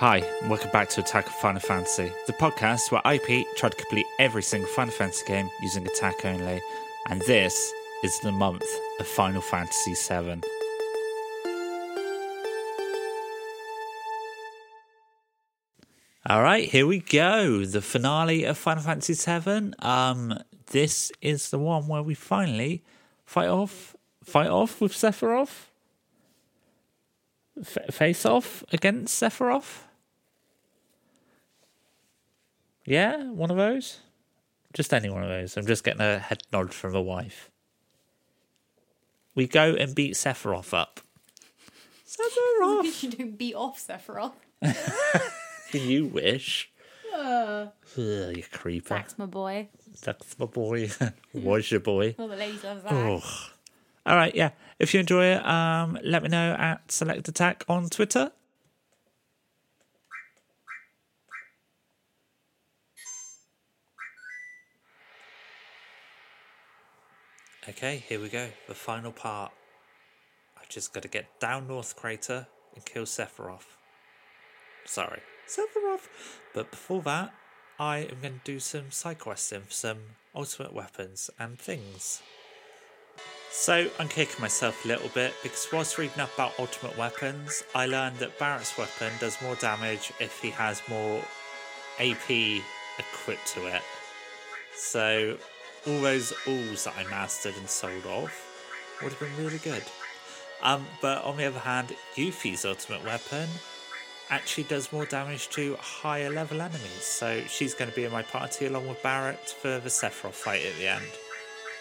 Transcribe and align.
Hi, 0.00 0.24
and 0.40 0.48
welcome 0.48 0.70
back 0.70 0.88
to 0.88 1.02
Attack 1.02 1.26
of 1.26 1.34
Final 1.34 1.60
Fantasy, 1.60 2.10
the 2.26 2.32
podcast 2.32 2.90
where 2.90 3.02
IP 3.04 3.46
tried 3.54 3.72
to 3.72 3.76
complete 3.76 4.06
every 4.18 4.42
single 4.42 4.70
Final 4.70 4.94
Fantasy 4.94 5.26
game 5.26 5.50
using 5.60 5.86
attack 5.86 6.24
only, 6.24 6.62
and 7.10 7.20
this 7.26 7.70
is 8.02 8.18
the 8.20 8.32
month 8.32 8.64
of 8.98 9.06
Final 9.06 9.42
Fantasy 9.42 9.92
VII. 9.92 10.40
All 16.30 16.40
right, 16.40 16.66
here 16.66 16.86
we 16.86 17.00
go. 17.00 17.66
The 17.66 17.82
finale 17.82 18.44
of 18.44 18.56
Final 18.56 18.82
Fantasy 18.82 19.12
VII. 19.12 19.74
Um, 19.80 20.38
this 20.68 21.12
is 21.20 21.50
the 21.50 21.58
one 21.58 21.88
where 21.88 22.02
we 22.02 22.14
finally 22.14 22.82
fight 23.26 23.50
off, 23.50 23.94
fight 24.24 24.48
off 24.48 24.80
with 24.80 24.92
Sephiroth. 24.94 25.66
F- 27.60 27.94
face 27.94 28.24
off 28.24 28.64
against 28.72 29.22
Sephiroth. 29.22 29.89
Yeah, 32.90 33.22
one 33.22 33.52
of 33.52 33.56
those. 33.56 34.00
Just 34.72 34.92
any 34.92 35.08
one 35.08 35.22
of 35.22 35.28
those. 35.28 35.56
I'm 35.56 35.64
just 35.64 35.84
getting 35.84 36.00
a 36.00 36.18
head 36.18 36.42
nod 36.52 36.74
from 36.74 36.92
the 36.92 37.00
wife. 37.00 37.48
We 39.36 39.46
go 39.46 39.74
and 39.76 39.94
beat 39.94 40.14
Sephiroth 40.14 40.74
up. 40.74 40.98
Sephiroth. 42.04 43.02
you 43.04 43.10
don't 43.12 43.38
beat 43.38 43.54
off 43.54 43.78
Sephiroth. 43.78 44.32
you 45.72 46.06
wish. 46.06 46.72
Ugh, 47.14 47.68
you 47.96 48.42
creeper. 48.50 48.94
That's 48.94 49.16
my 49.16 49.26
boy. 49.26 49.68
That's 50.02 50.36
my 50.36 50.46
boy. 50.46 50.90
Was 51.32 51.70
your 51.70 51.78
boy. 51.78 52.16
All 52.18 52.26
the 52.26 52.34
ladies 52.34 52.64
love 52.64 52.82
that. 52.82 52.92
Oh. 52.92 53.22
All 54.04 54.16
right, 54.16 54.34
yeah. 54.34 54.50
If 54.80 54.94
you 54.94 55.00
enjoy 55.00 55.26
it, 55.26 55.46
um, 55.46 55.96
let 56.02 56.24
me 56.24 56.28
know 56.28 56.56
at 56.58 56.90
Select 56.90 57.28
Attack 57.28 57.64
on 57.68 57.88
Twitter. 57.88 58.32
Okay, 67.68 68.02
here 68.08 68.18
we 68.18 68.30
go. 68.30 68.48
The 68.68 68.74
final 68.74 69.12
part. 69.12 69.52
I've 70.58 70.70
just 70.70 70.94
got 70.94 71.02
to 71.02 71.08
get 71.08 71.38
down 71.40 71.68
North 71.68 71.94
Crater 71.94 72.46
and 72.74 72.84
kill 72.86 73.04
Sephiroth. 73.04 73.76
Sorry, 74.86 75.20
Sephiroth. 75.46 76.08
But 76.54 76.70
before 76.70 77.02
that, 77.02 77.34
I 77.78 77.98
am 77.98 78.20
going 78.22 78.40
to 78.42 78.52
do 78.52 78.60
some 78.60 78.90
side 78.90 79.18
questing 79.18 79.60
for 79.60 79.72
some 79.72 79.98
ultimate 80.34 80.72
weapons 80.72 81.28
and 81.38 81.58
things. 81.58 82.22
So 83.50 83.90
I'm 83.98 84.08
kicking 84.08 84.40
myself 84.40 84.86
a 84.86 84.88
little 84.88 85.10
bit 85.10 85.34
because 85.42 85.68
whilst 85.70 85.98
reading 85.98 86.20
up 86.20 86.32
about 86.34 86.52
ultimate 86.58 86.96
weapons, 86.96 87.62
I 87.74 87.84
learned 87.84 88.16
that 88.18 88.38
Barrett's 88.38 88.78
weapon 88.78 89.12
does 89.20 89.36
more 89.42 89.56
damage 89.56 90.12
if 90.18 90.40
he 90.40 90.48
has 90.50 90.80
more 90.88 91.22
AP 91.98 92.30
equipped 92.98 93.46
to 93.48 93.66
it. 93.66 93.82
So 94.74 95.36
all 95.86 96.00
those 96.00 96.32
alls 96.46 96.84
that 96.84 96.94
I 96.96 97.04
mastered 97.04 97.56
and 97.56 97.68
sold 97.68 98.06
off 98.06 98.46
would 99.02 99.12
have 99.12 99.20
been 99.20 99.44
really 99.44 99.58
good. 99.58 99.84
Um, 100.62 100.86
but 101.00 101.24
on 101.24 101.36
the 101.36 101.44
other 101.44 101.60
hand, 101.60 101.94
Yuffie's 102.16 102.64
ultimate 102.64 103.04
weapon 103.04 103.48
actually 104.28 104.64
does 104.64 104.92
more 104.92 105.06
damage 105.06 105.48
to 105.50 105.76
higher 105.80 106.30
level 106.30 106.60
enemies. 106.60 107.02
So 107.02 107.40
she's 107.48 107.74
going 107.74 107.90
to 107.90 107.96
be 107.96 108.04
in 108.04 108.12
my 108.12 108.22
party 108.22 108.66
along 108.66 108.88
with 108.88 109.02
Barrett 109.02 109.50
for 109.50 109.78
the 109.78 109.88
Sephiroth 109.88 110.32
fight 110.32 110.64
at 110.64 110.76
the 110.76 110.88
end. 110.88 111.10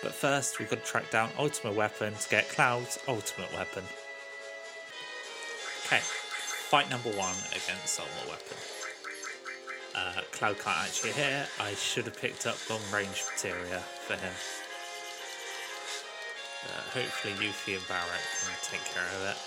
But 0.02 0.14
first, 0.14 0.60
we've 0.60 0.70
got 0.70 0.84
to 0.84 0.86
track 0.86 1.12
down 1.12 1.30
Ultimate 1.38 1.76
Weapon 1.76 2.14
to 2.14 2.30
get 2.30 2.50
Cloud's 2.50 3.00
Ultimate 3.08 3.54
Weapon. 3.54 3.84
Okay, 5.86 6.00
fight 6.00 6.90
number 6.90 7.10
one 7.10 7.36
against 7.52 8.00
Ultimate 8.00 8.30
Weapon. 8.30 8.79
Uh, 10.00 10.22
Cloud 10.32 10.58
can't 10.60 10.78
actually 10.78 11.12
hear. 11.12 11.46
I 11.60 11.74
should 11.74 12.06
have 12.06 12.20
picked 12.20 12.48
up 12.48 12.58
long 12.70 12.80
range 12.94 13.24
materia 13.32 13.80
for 13.80 14.14
him. 14.14 14.34
Uh, 16.66 16.82
hopefully, 16.94 17.34
Yuffie 17.34 17.76
and 17.76 17.88
Barrett 17.88 18.24
can 18.42 18.56
take 18.64 18.86
care 18.86 19.04
of 19.04 19.26
it. 19.30 19.38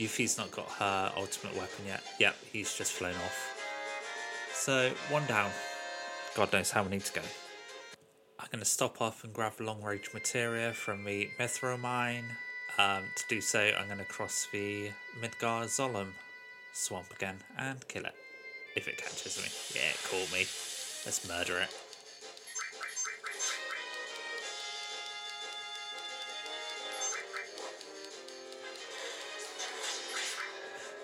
Yuffie's 0.00 0.36
not 0.36 0.50
got 0.50 0.68
her 0.72 1.12
ultimate 1.16 1.54
weapon 1.54 1.86
yet. 1.86 2.02
Yep, 2.20 2.36
he's 2.52 2.74
just 2.74 2.92
flown 2.92 3.14
off. 3.14 3.62
So, 4.52 4.90
one 5.10 5.26
down. 5.26 5.50
God 6.34 6.52
knows 6.52 6.70
how 6.70 6.82
many 6.82 6.98
to 6.98 7.12
go. 7.12 7.22
I'm 8.38 8.48
going 8.52 8.60
to 8.60 8.66
stop 8.68 9.00
off 9.00 9.24
and 9.24 9.32
grab 9.32 9.54
long 9.60 9.82
range 9.82 10.10
materia 10.12 10.72
from 10.72 11.04
the 11.04 11.30
Mithril 11.38 11.80
mine. 11.80 12.24
Um, 12.78 13.04
to 13.16 13.24
do 13.28 13.40
so, 13.40 13.70
I'm 13.78 13.86
going 13.86 13.98
to 13.98 14.04
cross 14.04 14.46
the 14.52 14.90
Midgar 15.22 15.64
Zolom 15.64 16.08
swamp 16.74 17.10
again 17.14 17.38
and 17.56 17.86
kill 17.88 18.04
it. 18.04 18.14
If 18.76 18.88
it 18.88 18.98
catches 18.98 19.38
me. 19.38 19.48
Yeah, 19.74 19.88
it 19.88 19.96
caught 20.04 20.30
me. 20.30 20.46
Let's 21.06 21.26
murder 21.26 21.58
it. 21.60 21.70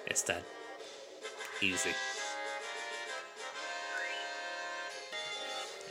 It's 0.06 0.22
dead. 0.22 0.44
Easy. 1.62 1.90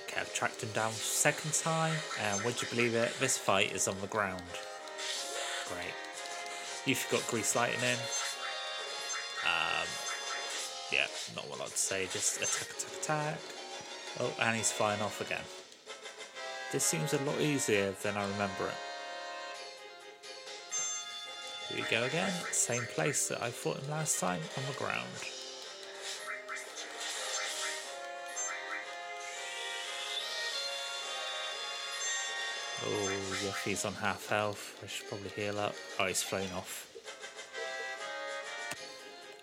Okay, 0.06 0.22
I've 0.22 0.34
tracked 0.36 0.62
him 0.62 0.70
down 0.74 0.92
second 0.92 1.54
time, 1.54 1.96
and 2.22 2.44
would 2.44 2.62
you 2.62 2.68
believe 2.68 2.94
it? 2.94 3.12
This 3.20 3.40
fight 3.40 3.74
is 3.74 3.88
on 3.88 4.00
the 4.02 4.08
ground. 4.08 4.44
Great. 5.68 5.94
You've 6.86 7.08
got 7.10 7.26
grease 7.28 7.56
lightning. 7.56 7.98
Not 11.36 11.46
a 11.46 11.60
lot 11.60 11.70
to 11.70 11.78
say, 11.78 12.08
just 12.12 12.38
attack, 12.38 12.72
attack, 12.72 13.02
attack. 13.02 13.40
Oh, 14.20 14.34
and 14.42 14.56
he's 14.56 14.72
flying 14.72 15.02
off 15.02 15.22
again. 15.22 15.44
This 16.72 16.84
seems 16.84 17.14
a 17.14 17.22
lot 17.24 17.40
easier 17.40 17.94
than 18.02 18.16
I 18.18 18.24
remember 18.24 18.66
it. 18.68 18.78
Here 21.70 21.84
we 21.84 21.90
go 21.90 22.04
again, 22.04 22.32
same 22.52 22.84
place 22.96 23.28
that 23.30 23.42
I 23.42 23.50
fought 23.50 23.78
him 23.78 23.90
last 23.90 24.20
time, 24.20 24.42
on 24.58 24.64
the 24.68 24.78
ground. 24.78 25.08
Oh, 32.84 33.12
Yuffie's 33.46 33.86
on 33.86 33.94
half 33.94 34.28
health. 34.28 34.80
I 34.84 34.88
should 34.88 35.08
probably 35.08 35.30
heal 35.30 35.60
up. 35.60 35.76
Oh, 36.00 36.08
he's 36.08 36.24
flown 36.24 36.52
off. 36.56 36.91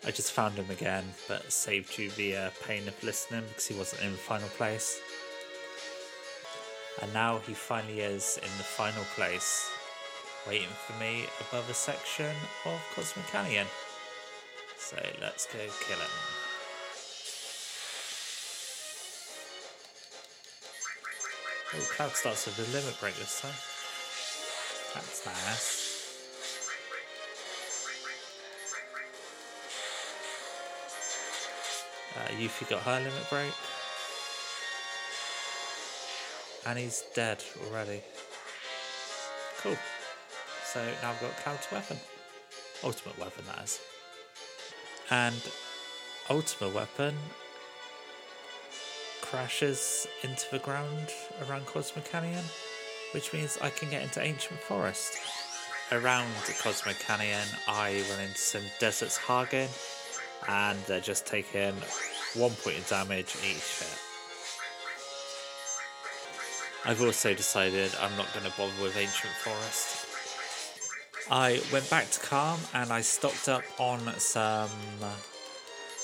I 0.06 0.10
just 0.10 0.32
found 0.32 0.54
him 0.54 0.70
again, 0.70 1.04
but 1.26 1.50
saved 1.52 1.98
you 1.98 2.10
the 2.10 2.36
uh, 2.36 2.50
pain 2.66 2.86
of 2.88 3.02
listening 3.02 3.44
because 3.48 3.66
he 3.66 3.74
wasn't 3.76 4.02
in 4.02 4.12
the 4.12 4.18
final 4.18 4.48
place. 4.50 5.00
And 7.02 7.12
now 7.12 7.38
he 7.38 7.52
finally 7.52 8.00
is 8.00 8.38
in 8.38 8.50
the 8.58 8.64
final 8.64 9.04
place, 9.14 9.70
waiting 10.46 10.68
for 10.86 10.98
me 10.98 11.26
above 11.40 11.68
a 11.68 11.74
section 11.74 12.34
of 12.64 12.80
Cosmic 12.94 13.26
Canyon. 13.26 13.66
So 14.78 14.96
let's 15.20 15.46
go 15.46 15.58
kill 15.58 15.98
him. 15.98 16.10
Oh, 21.74 21.94
Cloud 21.96 22.12
starts 22.12 22.46
with 22.46 22.58
a 22.58 22.72
limit 22.72 22.98
break 23.00 23.14
this 23.16 23.40
time. 23.40 23.52
That's 24.94 25.26
nice. 25.26 25.87
Uh, 32.18 32.28
Yuffie 32.32 32.68
got 32.68 32.82
her 32.82 32.98
limit 32.98 33.30
break. 33.30 33.52
And 36.66 36.78
he's 36.78 37.04
dead 37.14 37.42
already. 37.66 38.02
Cool. 39.58 39.76
So 40.64 40.84
now 41.02 41.10
I've 41.12 41.20
got 41.20 41.36
Cloud's 41.38 41.68
weapon. 41.70 41.96
Ultimate 42.82 43.18
weapon, 43.18 43.44
that 43.46 43.64
is. 43.64 43.80
And 45.10 45.40
ultimate 46.28 46.74
weapon 46.74 47.14
crashes 49.22 50.06
into 50.22 50.46
the 50.50 50.58
ground 50.58 51.12
around 51.48 51.66
Cosmic 51.66 52.04
Canyon, 52.04 52.44
which 53.12 53.32
means 53.32 53.58
I 53.62 53.70
can 53.70 53.90
get 53.90 54.02
into 54.02 54.22
Ancient 54.22 54.60
Forest. 54.60 55.18
Around 55.92 56.28
Cosmic 56.60 56.98
Canyon, 56.98 57.46
I 57.66 58.02
run 58.10 58.20
into 58.20 58.38
some 58.38 58.62
Desert 58.78 59.08
Sahagin, 59.08 59.68
and 60.48 60.78
they're 60.86 61.00
just 61.00 61.26
taking 61.26 61.74
one 62.34 62.52
point 62.52 62.78
of 62.78 62.88
damage 62.88 63.36
each 63.44 63.80
hit. 63.80 63.98
I've 66.84 67.02
also 67.02 67.34
decided 67.34 67.92
I'm 68.00 68.16
not 68.16 68.32
going 68.32 68.50
to 68.50 68.56
bother 68.56 68.72
with 68.82 68.96
Ancient 68.96 69.32
Forest. 69.44 70.06
I 71.30 71.60
went 71.72 71.88
back 71.90 72.08
to 72.10 72.20
Kalm 72.20 72.58
and 72.74 72.90
I 72.90 73.02
stocked 73.02 73.48
up 73.48 73.62
on 73.78 74.00
some 74.18 74.70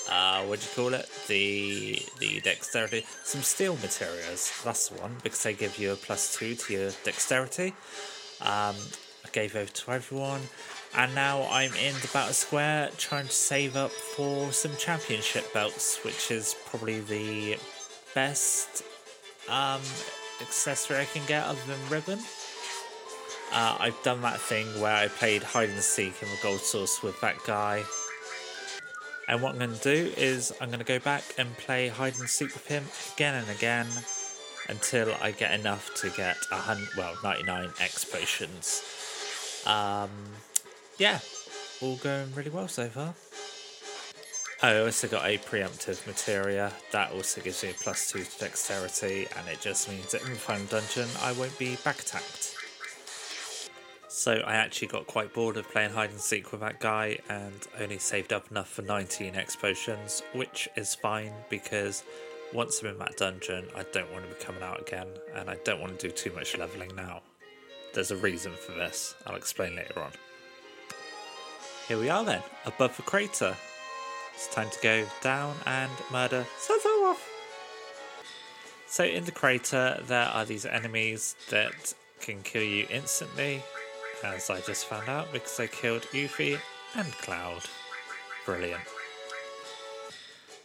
uh, 0.09 0.43
what 0.43 0.59
do 0.59 0.65
you 0.65 0.75
call 0.75 0.93
it? 0.93 1.09
The 1.27 1.99
the 2.19 2.39
dexterity, 2.41 3.05
some 3.23 3.41
steel 3.41 3.75
materials. 3.77 4.61
That's 4.63 4.89
the 4.89 5.01
one 5.01 5.15
because 5.23 5.41
they 5.41 5.53
give 5.53 5.79
you 5.79 5.93
a 5.93 5.95
plus 5.95 6.37
two 6.37 6.55
to 6.55 6.73
your 6.73 6.91
dexterity. 7.03 7.73
Um, 8.41 8.75
I 9.25 9.29
gave 9.31 9.55
over 9.55 9.71
to 9.71 9.91
everyone, 9.91 10.41
And 10.97 11.13
now 11.13 11.43
I'm 11.51 11.73
in 11.73 11.93
the 11.95 12.09
battle 12.13 12.33
square 12.33 12.89
trying 12.97 13.25
to 13.25 13.31
save 13.31 13.75
up 13.75 13.91
for 13.91 14.51
some 14.53 14.71
championship 14.77 15.53
belts, 15.53 16.01
which 16.05 16.31
is 16.31 16.55
probably 16.67 17.01
the 17.01 17.57
best 18.13 18.83
um, 19.49 19.81
accessory 20.41 20.97
I 20.97 21.05
can 21.05 21.25
get 21.27 21.43
other 21.43 21.59
than 21.67 21.89
ribbon. 21.89 22.19
Uh, 23.51 23.75
I've 23.79 24.01
done 24.03 24.21
that 24.21 24.39
thing 24.39 24.67
where 24.79 24.95
I 24.95 25.07
played 25.07 25.43
hide 25.43 25.69
and 25.69 25.79
seek 25.79 26.21
in 26.21 26.29
the 26.29 26.37
Gold 26.41 26.61
Saucer 26.61 27.05
with 27.05 27.19
that 27.21 27.35
guy. 27.45 27.83
And 29.27 29.41
what 29.41 29.53
I'm 29.53 29.59
going 29.59 29.77
to 29.77 29.83
do 29.83 30.13
is 30.15 30.53
I'm 30.61 30.69
going 30.69 30.79
to 30.79 30.85
go 30.85 30.99
back 30.99 31.23
and 31.37 31.55
play 31.57 31.89
hide 31.89 32.17
and 32.19 32.29
seek 32.29 32.53
with 32.53 32.67
him 32.67 32.85
again 33.15 33.35
and 33.35 33.49
again 33.49 33.87
until 34.69 35.13
I 35.21 35.31
get 35.31 35.59
enough 35.59 35.93
to 35.95 36.09
get 36.11 36.37
a 36.51 36.55
hundred, 36.55 36.87
well, 36.97 37.15
99 37.23 37.69
X 37.81 38.05
potions. 38.05 38.81
Um, 39.65 40.09
yeah, 40.97 41.19
all 41.81 41.95
going 41.97 42.33
really 42.33 42.49
well 42.49 42.67
so 42.67 42.87
far. 42.87 43.13
I 44.61 44.79
also 44.79 45.07
got 45.07 45.25
a 45.25 45.37
preemptive 45.37 46.07
materia 46.07 46.71
that 46.91 47.11
also 47.11 47.41
gives 47.41 47.61
me 47.63 47.71
a 47.71 47.73
plus 47.73 48.09
two 48.09 48.23
to 48.23 48.39
dexterity, 48.39 49.27
and 49.37 49.47
it 49.47 49.59
just 49.59 49.89
means 49.89 50.11
that 50.11 50.23
in 50.23 50.29
the 50.29 50.35
final 50.35 50.65
dungeon 50.65 51.07
I 51.21 51.33
won't 51.33 51.57
be 51.59 51.75
back 51.83 51.99
attacked. 51.99 52.55
So 54.07 54.31
I 54.45 54.55
actually 54.55 54.87
got 54.87 55.07
quite 55.07 55.33
bored 55.33 55.57
of 55.57 55.69
playing 55.69 55.91
hide 55.91 56.09
and 56.09 56.19
seek 56.19 56.51
with 56.51 56.61
that 56.61 56.79
guy 56.79 57.19
and 57.29 57.67
only 57.79 57.97
saved 57.97 58.31
up 58.31 58.49
enough 58.49 58.69
for 58.69 58.81
19 58.81 59.35
X 59.35 59.57
potions, 59.57 60.23
which 60.33 60.69
is 60.77 60.95
fine 60.95 61.33
because 61.49 62.03
once 62.53 62.81
I'm 62.81 62.87
in 62.87 62.97
that 62.99 63.17
dungeon, 63.17 63.67
I 63.75 63.83
don't 63.91 64.11
want 64.13 64.23
to 64.23 64.33
be 64.33 64.41
coming 64.41 64.63
out 64.63 64.79
again, 64.79 65.07
and 65.35 65.49
I 65.49 65.57
don't 65.65 65.81
want 65.81 65.99
to 65.99 66.07
do 66.07 66.13
too 66.13 66.31
much 66.33 66.57
leveling 66.57 66.95
now. 66.95 67.21
There's 67.93 68.11
a 68.11 68.15
reason 68.15 68.53
for 68.53 68.71
this, 68.71 69.15
I'll 69.27 69.35
explain 69.35 69.75
later 69.75 70.01
on. 70.01 70.11
Here 71.87 71.99
we 71.99 72.09
are 72.09 72.23
then, 72.25 72.41
above 72.65 72.95
the 72.97 73.03
crater. 73.03 73.55
It's 74.33 74.47
time 74.47 74.71
to 74.71 74.79
go 74.81 75.05
down 75.21 75.55
and 75.67 75.91
murder 76.11 76.45
Sephiroth. 76.57 77.21
So 78.87 79.03
in 79.03 79.25
the 79.25 79.31
crater, 79.31 80.01
there 80.07 80.25
are 80.25 80.45
these 80.45 80.65
enemies 80.65 81.35
that 81.51 81.93
can 82.21 82.41
kill 82.41 82.63
you 82.63 82.87
instantly, 82.89 83.61
as 84.23 84.49
I 84.49 84.61
just 84.61 84.87
found 84.87 85.09
out 85.09 85.31
because 85.31 85.59
I 85.59 85.67
killed 85.67 86.01
Yuffie 86.11 86.59
and 86.95 87.11
Cloud. 87.19 87.61
Brilliant. 88.45 88.81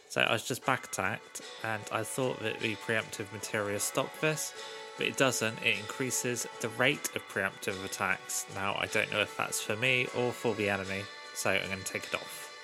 So 0.09 0.21
I 0.21 0.33
was 0.33 0.43
just 0.43 0.65
back 0.65 0.85
attacked, 0.85 1.41
and 1.63 1.83
I 1.91 2.01
thought 2.01 2.39
that 2.41 2.59
the 2.61 2.75
preemptive 2.77 3.31
materia 3.31 3.79
stopped 3.79 4.21
this, 4.21 4.53
but 5.01 5.07
it 5.07 5.17
doesn't. 5.17 5.57
It 5.63 5.79
increases 5.79 6.47
the 6.59 6.69
rate 6.69 7.09
of 7.15 7.27
preemptive 7.27 7.83
attacks. 7.83 8.45
Now 8.53 8.77
I 8.79 8.85
don't 8.85 9.11
know 9.11 9.21
if 9.21 9.35
that's 9.35 9.59
for 9.59 9.75
me 9.75 10.05
or 10.15 10.31
for 10.31 10.53
the 10.53 10.69
enemy, 10.69 11.01
so 11.33 11.49
I'm 11.49 11.65
going 11.69 11.79
to 11.79 11.91
take 11.91 12.03
it 12.03 12.13
off. 12.13 12.55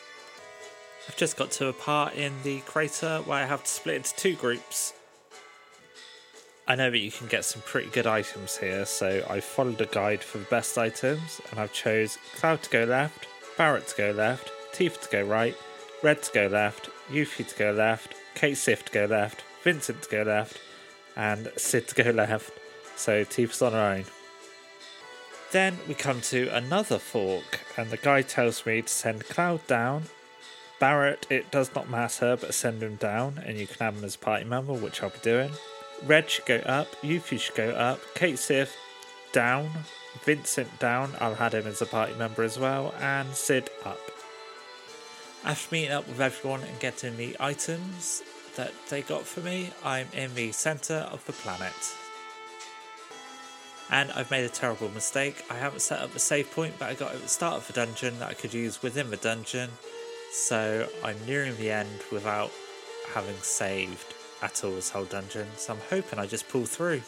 I've 1.08 1.18
just 1.18 1.36
got 1.36 1.50
to 1.54 1.70
a 1.70 1.74
part 1.74 2.14
in 2.14 2.32
the 2.44 2.60
crater 2.60 3.22
where 3.26 3.40
I 3.40 3.46
have 3.48 3.64
to 3.64 3.72
split 3.72 3.96
into 3.96 4.16
two 4.16 4.36
groups. 4.36 4.94
I 6.68 6.76
know 6.76 6.92
that 6.92 7.00
you 7.00 7.10
can 7.10 7.26
get 7.26 7.44
some 7.44 7.64
pretty 7.64 7.90
good 7.90 8.06
items 8.06 8.56
here, 8.56 8.86
so 8.86 9.26
I 9.28 9.40
followed 9.40 9.82
a 9.82 9.88
guide 9.88 10.24
for 10.24 10.38
the 10.38 10.46
best 10.46 10.78
items, 10.78 11.42
and 11.50 11.60
I've 11.60 11.74
chose 11.74 12.20
Cloud 12.36 12.62
to 12.62 12.70
go 12.70 12.84
left, 12.84 13.26
Barret 13.58 13.88
to 13.88 13.98
go 13.98 14.12
left, 14.12 14.52
Tifa 14.74 15.02
to 15.02 15.10
go 15.10 15.24
right, 15.24 15.58
Red 16.04 16.22
to 16.22 16.32
go 16.32 16.46
left, 16.46 16.92
Yuffie 17.10 17.48
to 17.48 17.58
go 17.58 17.72
left, 17.72 18.14
Cait 18.36 18.58
Sith 18.58 18.86
to 18.86 18.92
go 18.92 19.06
left, 19.06 19.44
Vincent 19.64 20.04
to 20.04 20.10
go 20.10 20.22
left, 20.22 20.60
and 21.18 21.52
Sid 21.58 21.90
to 21.90 22.04
go 22.04 22.12
left. 22.12 22.52
So 22.96 23.26
Tifa's 23.26 23.62
on 23.62 23.74
her 23.74 23.80
own. 23.80 24.06
Then 25.52 25.78
we 25.88 25.94
come 25.94 26.22
to 26.22 26.48
another 26.56 27.00
fork, 27.00 27.62
and 27.76 27.90
the 27.90 27.98
guy 27.98 28.22
tells 28.22 28.66
me 28.66 28.82
to 28.82 28.88
send 28.88 29.28
Cloud 29.28 29.66
down. 29.68 30.04
Barrett, 30.80 31.26
it 31.30 31.50
does 31.52 31.74
not 31.74 31.90
matter, 31.90 32.38
but 32.38 32.54
send 32.54 32.84
him 32.84 32.96
down, 32.96 33.42
and 33.46 33.58
you 33.58 33.66
can 33.66 33.78
have 33.80 33.98
him 33.98 34.04
as 34.04 34.16
a 34.16 34.20
party 34.20 34.46
member, 34.46 34.74
which 34.74 35.02
I'll 35.02 35.10
be 35.10 35.18
doing. 35.22 35.52
Red 36.06 36.30
should 36.30 36.46
go 36.46 36.58
up, 36.58 36.88
Yuffie 37.02 37.40
should 37.40 37.56
go 37.56 37.70
up, 37.72 38.00
Cait 38.14 38.38
Sith 38.38 38.76
down, 39.32 39.70
Vincent 40.24 40.80
down, 40.80 41.14
I'll 41.20 41.36
add 41.36 41.54
him 41.54 41.66
as 41.66 41.82
a 41.82 41.86
party 41.86 42.14
member 42.16 42.44
as 42.44 42.60
well, 42.60 42.94
and 43.00 43.34
Sid 43.34 43.70
up. 43.86 44.00
After 45.44 45.74
meeting 45.74 45.92
up 45.92 46.08
with 46.08 46.20
everyone 46.20 46.62
and 46.62 46.80
getting 46.80 47.16
the 47.18 47.36
items 47.40 48.22
that 48.58 48.74
they 48.90 49.02
got 49.02 49.24
for 49.24 49.40
me, 49.40 49.72
I'm 49.84 50.08
in 50.14 50.36
the 50.36 50.52
centre 50.52 51.08
of 51.12 51.26
the 51.26 51.34
planet. 51.34 51.74
And 53.90 54.12
I've 54.12 54.30
made 54.30 54.44
a 54.44 54.50
terrible 54.50 54.90
mistake. 54.90 55.46
I 55.50 55.54
haven't 55.54 55.80
set 55.80 56.02
up 56.02 56.12
the 56.12 56.20
save 56.20 56.52
point 56.52 56.78
that 56.80 56.90
I 56.90 56.94
got 56.94 57.16
at 57.16 57.22
the 57.22 57.28
start 57.30 57.56
of 57.56 57.68
the 57.68 57.74
dungeon 57.74 58.20
that 58.20 58.30
I 58.30 58.34
could 58.34 58.54
use 58.54 58.84
within 58.84 59.10
the 59.10 59.18
dungeon. 59.18 59.70
So 60.32 60.90
I'm 61.04 61.16
nearing 61.26 61.56
the 61.56 61.72
end 61.72 62.02
without 62.12 62.52
having 63.14 63.38
saved 63.38 64.14
at 64.42 64.64
all 64.64 64.72
this 64.72 64.90
whole 64.90 65.06
dungeon. 65.06 65.48
So 65.56 65.74
I'm 65.74 65.80
hoping 65.90 66.20
I 66.20 66.26
just 66.26 66.50
pull 66.50 66.66
through. 66.66 67.02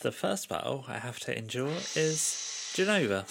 The 0.00 0.12
first 0.12 0.48
battle 0.48 0.84
I 0.88 0.98
have 0.98 1.20
to 1.20 1.38
endure 1.38 1.76
is 1.94 2.72
Jenova. 2.74 3.24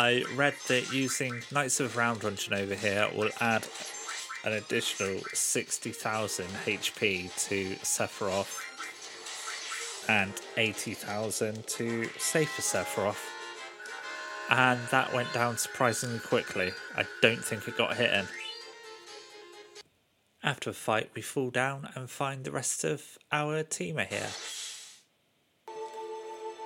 I 0.00 0.22
read 0.36 0.54
that 0.68 0.92
using 0.92 1.42
Knights 1.50 1.80
of 1.80 1.96
Round 1.96 2.24
on 2.24 2.36
over 2.52 2.74
here 2.76 3.08
will 3.16 3.30
add 3.40 3.66
an 4.44 4.52
additional 4.52 5.18
60,000 5.32 6.46
HP 6.46 7.48
to 7.48 7.74
Sephiroth 7.82 8.62
and 10.08 10.32
80,000 10.56 11.66
to 11.66 12.08
Safer 12.16 12.62
Sephiroth. 12.62 13.18
And 14.50 14.78
that 14.92 15.12
went 15.12 15.32
down 15.32 15.58
surprisingly 15.58 16.20
quickly. 16.20 16.70
I 16.96 17.04
don't 17.20 17.44
think 17.44 17.66
it 17.66 17.76
got 17.76 17.96
hit 17.96 18.12
in. 18.12 18.26
After 20.44 20.70
a 20.70 20.74
fight, 20.74 21.10
we 21.16 21.22
fall 21.22 21.50
down 21.50 21.88
and 21.96 22.08
find 22.08 22.44
the 22.44 22.52
rest 22.52 22.84
of 22.84 23.18
our 23.32 23.64
team 23.64 23.98
are 23.98 24.04
here. 24.04 24.28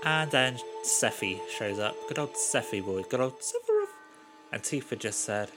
And 0.04 0.31
then 0.31 0.58
Sephi 0.84 1.40
shows 1.49 1.78
up. 1.78 1.96
Good 2.08 2.19
old 2.19 2.34
Sephi 2.34 2.84
boy. 2.84 3.02
Good 3.02 3.20
old 3.20 3.40
Sephiroth. 3.40 3.87
And 4.52 4.62
Tifa 4.62 4.99
just 4.99 5.20
said, 5.20 5.50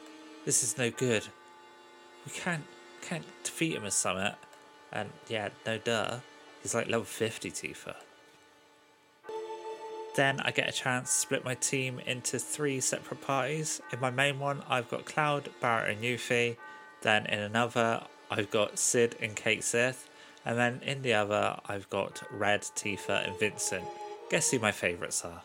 This 0.46 0.63
is 0.63 0.77
no 0.77 0.91
good. 0.91 1.25
We 2.25 2.31
can't 2.31 2.63
can't 3.01 3.25
defeat 3.43 3.75
him 3.75 3.86
as 3.86 3.96
Summit. 3.96 4.36
And 4.91 5.10
yeah, 5.27 5.50
no 5.65 5.77
duh. 5.77 6.19
He's 6.62 6.75
like 6.75 6.88
level 6.88 7.05
50 7.05 7.51
Tifa. 7.51 7.96
Then 10.15 10.39
I 10.39 10.51
get 10.51 10.69
a 10.69 10.72
chance 10.72 11.12
to 11.13 11.19
split 11.19 11.43
my 11.43 11.55
team 11.55 12.00
into 12.05 12.39
three 12.39 12.79
separate 12.79 13.22
parties. 13.22 13.81
In 13.91 14.00
my 14.00 14.12
main 14.12 14.39
one, 14.39 14.63
I've 14.69 14.89
got 14.89 15.05
Cloud, 15.05 15.50
Barret, 15.60 15.91
and 15.91 16.03
Yuffie. 16.03 16.55
Then 17.01 17.25
in 17.25 17.39
another, 17.39 18.03
I've 18.31 18.50
got 18.50 18.79
Sid 18.79 19.17
and 19.19 19.36
Cait 19.36 19.63
Sith. 19.63 20.10
And 20.46 20.58
then 20.58 20.79
in 20.84 21.01
the 21.01 21.13
other, 21.13 21.60
I've 21.67 21.89
got 21.89 22.24
Red, 22.31 22.62
Tifa, 22.62 23.27
and 23.27 23.38
Vincent. 23.38 23.86
Guess 24.29 24.51
who 24.51 24.60
my 24.60 24.72
favourites 24.72 25.24
are? 25.24 25.44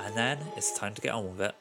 And 0.00 0.14
then 0.14 0.38
it's 0.56 0.76
time 0.76 0.94
to 0.94 1.00
get 1.00 1.14
on 1.14 1.30
with 1.30 1.40
it. 1.40 1.54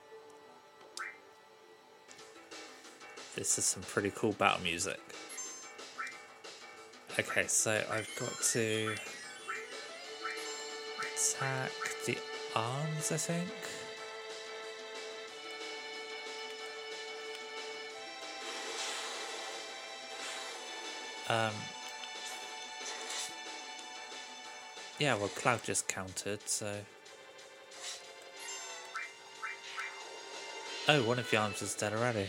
This 3.36 3.58
is 3.58 3.66
some 3.66 3.84
pretty 3.84 4.12
cool 4.12 4.34
battle 4.34 4.62
music. 4.64 5.00
Okay, 7.20 7.48
so 7.48 7.82
I've 7.92 8.10
got 8.20 8.34
to 8.52 8.96
attack 11.00 11.72
the 12.06 12.18
arms, 12.56 13.12
I 13.12 13.18
think. 13.18 13.50
Um, 21.30 21.54
yeah, 25.00 25.16
well, 25.16 25.28
Cloud 25.30 25.64
just 25.64 25.88
countered, 25.88 26.48
so. 26.48 26.74
Oh, 30.88 31.04
one 31.04 31.20
of 31.20 31.30
the 31.30 31.38
arms 31.38 31.62
is 31.62 31.74
dead 31.74 31.94
already. 31.94 32.28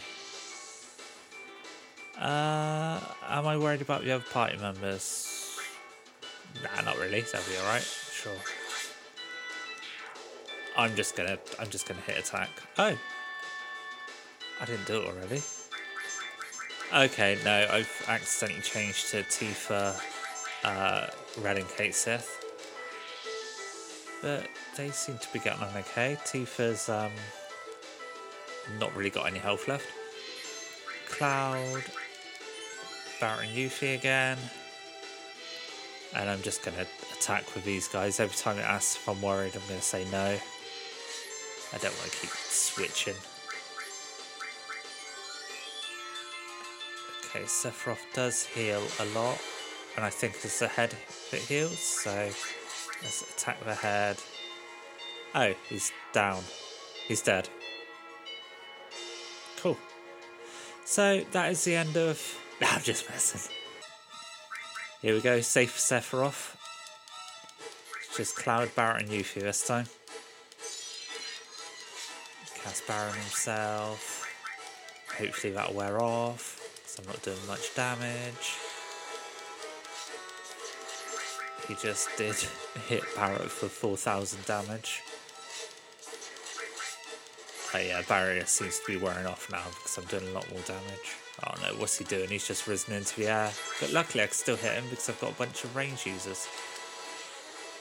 Uh, 2.19 2.99
am 3.29 3.47
I 3.47 3.59
worried 3.59 3.83
about 3.83 4.05
the 4.05 4.13
other 4.13 4.25
party 4.33 4.57
members? 4.57 5.59
Nah, 6.63 6.81
not 6.83 6.99
really. 6.99 7.21
They'll 7.21 7.43
be 7.43 7.57
all 7.59 7.67
right. 7.67 7.83
Sure. 7.83 8.33
I'm 10.77 10.97
just 10.97 11.17
gonna. 11.17 11.39
I'm 11.59 11.69
just 11.69 11.87
gonna 11.87 12.01
hit 12.01 12.19
attack. 12.19 12.49
Oh, 12.79 12.97
I 14.61 14.65
didn't 14.65 14.87
do 14.87 15.03
it 15.03 15.09
already. 15.09 15.43
Okay, 16.95 17.39
no, 17.45 17.67
I've 17.71 18.05
accidentally 18.09 18.63
changed 18.63 19.11
to 19.11 19.23
Tifa, 19.25 20.01
uh, 20.65 21.09
Red 21.41 21.59
and 21.59 21.69
Cait 21.69 21.95
Sith. 21.95 22.36
But 24.23 24.49
they 24.77 24.91
seem 24.91 25.19
to 25.19 25.33
be 25.33 25.39
getting 25.39 25.63
on 25.63 25.77
okay. 25.77 26.17
Tifa's 26.25 26.89
um, 26.89 27.13
not 28.81 28.95
really 28.97 29.11
got 29.11 29.27
any 29.27 29.39
health 29.39 29.69
left. 29.69 29.87
Cloud, 31.09 31.83
and 33.23 33.51
Yuffie 33.51 33.95
again. 33.95 34.39
And 36.15 36.31
I'm 36.31 36.43
just 36.43 36.65
going 36.65 36.77
to 36.77 36.87
attack 37.19 37.55
with 37.55 37.65
these 37.65 37.89
guys. 37.89 38.21
Every 38.21 38.37
time 38.37 38.59
it 38.59 38.63
asks 38.63 38.97
if 38.97 39.09
I'm 39.09 39.21
worried, 39.21 39.55
I'm 39.55 39.67
going 39.69 39.81
to 39.81 39.87
say 39.87 40.05
no. 40.11 40.39
I 41.73 41.79
don't 41.79 41.97
want 41.99 42.11
to 42.13 42.19
keep 42.21 42.31
switching. 42.31 43.15
Okay, 47.27 47.45
Sephiroth 47.45 47.99
does 48.15 48.45
heal 48.45 48.83
a 49.01 49.05
lot. 49.19 49.39
And 49.97 50.05
I 50.05 50.11
think 50.11 50.35
it's 50.43 50.59
the 50.59 50.69
head 50.69 50.95
that 51.31 51.41
heals. 51.41 51.79
So 51.79 52.31
let's 53.03 53.23
attack 53.23 53.65
the 53.65 53.75
head. 53.75 54.17
Oh, 55.35 55.55
he's 55.69 55.93
down. 56.13 56.43
He's 57.07 57.23
dead. 57.23 57.49
Cool. 59.59 59.77
So 60.85 61.25
that 61.33 61.51
is 61.51 61.65
the 61.65 61.77
end 61.77 61.97
of. 61.97 62.39
I'm 62.63 62.83
just 62.83 63.09
messing. 63.09 63.53
Here 65.03 65.15
we 65.15 65.21
go, 65.21 65.41
safe 65.41 65.77
Sephiroth. 65.77 66.57
Just 68.17 68.35
Cloud, 68.35 68.75
Barret, 68.75 69.03
and 69.03 69.11
Yuffie 69.11 69.43
this 69.43 69.67
time. 69.67 69.87
Cast 72.63 72.87
Baron 72.87 73.13
himself. 73.13 74.27
Hopefully 75.19 75.53
that'll 75.53 75.75
wear 75.75 76.01
off, 76.01 76.61
because 76.77 76.99
I'm 76.99 77.07
not 77.07 77.23
doing 77.23 77.47
much 77.47 77.75
damage. 77.75 78.57
He 81.69 81.75
just 81.75 82.09
did 82.17 82.37
hit 82.89 83.03
Barret 83.17 83.51
for 83.51 83.69
4,000 83.69 84.45
damage. 84.47 85.03
Oh 87.75 87.79
yeah, 87.79 88.01
barrier 88.09 88.47
seems 88.47 88.79
to 88.79 88.87
be 88.87 88.97
wearing 88.97 89.27
off 89.27 89.51
now 89.51 89.65
because 89.69 89.99
I'm 89.99 90.05
doing 90.05 90.31
a 90.31 90.35
lot 90.35 90.49
more 90.51 90.63
damage. 90.63 91.17
Oh 91.45 91.53
no, 91.61 91.79
what's 91.79 91.99
he 91.99 92.05
doing? 92.05 92.29
He's 92.29 92.47
just 92.47 92.67
risen 92.67 92.95
into 92.95 93.17
the 93.21 93.27
air. 93.27 93.51
But 93.81 93.93
luckily 93.93 94.23
I 94.23 94.29
can 94.29 94.35
still 94.35 94.57
hit 94.57 94.73
him 94.75 94.85
because 94.89 95.11
I've 95.11 95.21
got 95.21 95.33
a 95.33 95.35
bunch 95.35 95.65
of 95.65 95.75
range 95.77 96.07
users. 96.07 96.49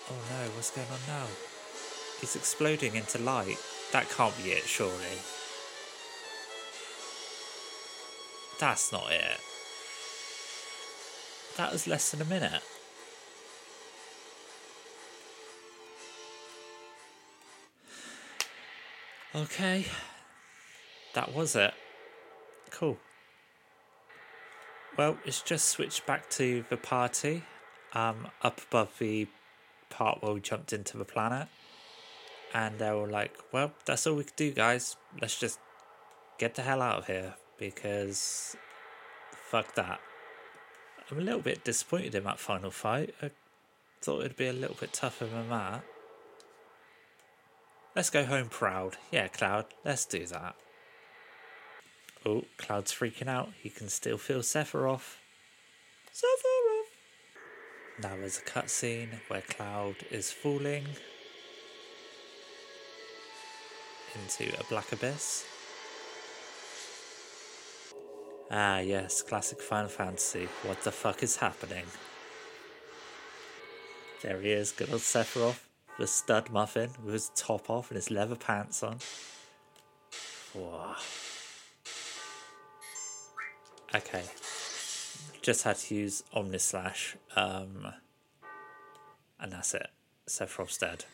Oh 0.09 0.15
no, 0.31 0.49
what's 0.51 0.71
going 0.71 0.87
on 0.91 0.99
now? 1.07 1.27
He's 2.19 2.35
exploding 2.35 2.95
into 2.95 3.19
light. 3.19 3.57
That 3.93 4.09
can't 4.09 4.35
be 4.43 4.49
it, 4.51 4.63
surely. 4.63 5.19
That's 8.59 8.91
not 8.91 9.11
it. 9.11 9.39
That 11.57 11.71
was 11.71 11.87
less 11.87 12.11
than 12.11 12.21
a 12.21 12.25
minute. 12.25 12.61
Okay. 19.35 19.85
That 21.13 21.33
was 21.33 21.57
it. 21.57 21.73
Cool. 22.71 22.97
Well, 24.97 25.17
it's 25.25 25.41
just 25.41 25.67
switched 25.67 26.05
back 26.05 26.29
to 26.31 26.63
the 26.69 26.77
party, 26.77 27.43
um, 27.91 28.27
up 28.41 28.61
above 28.69 28.97
the 28.97 29.27
part 29.89 30.23
where 30.23 30.33
we 30.33 30.39
jumped 30.39 30.71
into 30.71 30.97
the 30.97 31.03
planet. 31.03 31.49
And 32.53 32.79
they 32.79 32.91
were 32.91 33.07
like, 33.07 33.35
well, 33.51 33.73
that's 33.85 34.07
all 34.07 34.15
we 34.15 34.23
could 34.23 34.37
do, 34.37 34.51
guys. 34.51 34.95
Let's 35.21 35.37
just 35.37 35.59
get 36.37 36.55
the 36.55 36.61
hell 36.61 36.81
out 36.81 36.99
of 36.99 37.07
here 37.07 37.33
because 37.59 38.55
fuck 39.31 39.75
that. 39.75 39.99
I'm 41.11 41.17
a 41.17 41.21
little 41.21 41.41
bit 41.41 41.65
disappointed 41.65 42.15
in 42.15 42.23
that 42.23 42.39
final 42.39 42.71
fight. 42.71 43.13
I 43.21 43.31
thought 44.01 44.21
it'd 44.21 44.37
be 44.37 44.47
a 44.47 44.53
little 44.53 44.77
bit 44.79 44.93
tougher 44.93 45.25
than 45.25 45.49
that. 45.49 45.83
Let's 47.95 48.09
go 48.09 48.25
home 48.25 48.49
proud. 48.49 48.97
Yeah, 49.09 49.29
Cloud, 49.29 49.67
let's 49.85 50.05
do 50.05 50.25
that. 50.25 50.55
Oh, 52.25 52.43
Cloud's 52.57 52.91
freaking 52.91 53.27
out. 53.27 53.49
He 53.61 53.69
can 53.69 53.87
still 53.87 54.17
feel 54.17 54.39
Sephiroth. 54.39 55.15
Sephiroth! 56.13 56.91
Now 58.01 58.17
there's 58.17 58.39
a 58.39 58.41
cutscene 58.41 59.19
where 59.29 59.41
Cloud 59.41 59.95
is 60.11 60.31
falling 60.31 60.85
into 64.13 64.59
a 64.59 64.63
black 64.65 64.91
abyss. 64.91 65.45
Ah, 68.51 68.79
yes, 68.79 69.21
classic 69.21 69.61
Final 69.61 69.89
Fantasy. 69.89 70.49
What 70.63 70.81
the 70.83 70.91
fuck 70.91 71.23
is 71.23 71.37
happening? 71.37 71.85
There 74.21 74.41
he 74.41 74.51
is, 74.51 74.71
good 74.71 74.89
old 74.89 75.01
Sephiroth, 75.01 75.64
the 75.97 76.07
stud 76.07 76.49
muffin 76.51 76.89
with 77.03 77.13
his 77.13 77.31
top 77.35 77.69
off 77.69 77.89
and 77.89 77.95
his 77.95 78.11
leather 78.11 78.35
pants 78.35 78.83
on. 78.83 78.97
Okay. 83.93 84.23
Just 85.41 85.63
had 85.63 85.77
to 85.77 85.95
use 85.95 86.23
Omnislash, 86.35 87.15
um, 87.35 87.93
and 89.39 89.51
that's 89.51 89.73
it. 89.73 89.87
Sephiroth's 90.27 90.77
dead. 90.77 91.05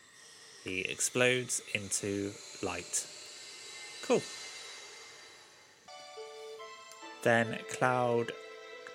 He 0.64 0.80
explodes 0.80 1.60
into 1.74 2.32
light. 2.62 3.06
Cool. 4.02 4.22
Then 7.22 7.58
Cloud 7.70 8.32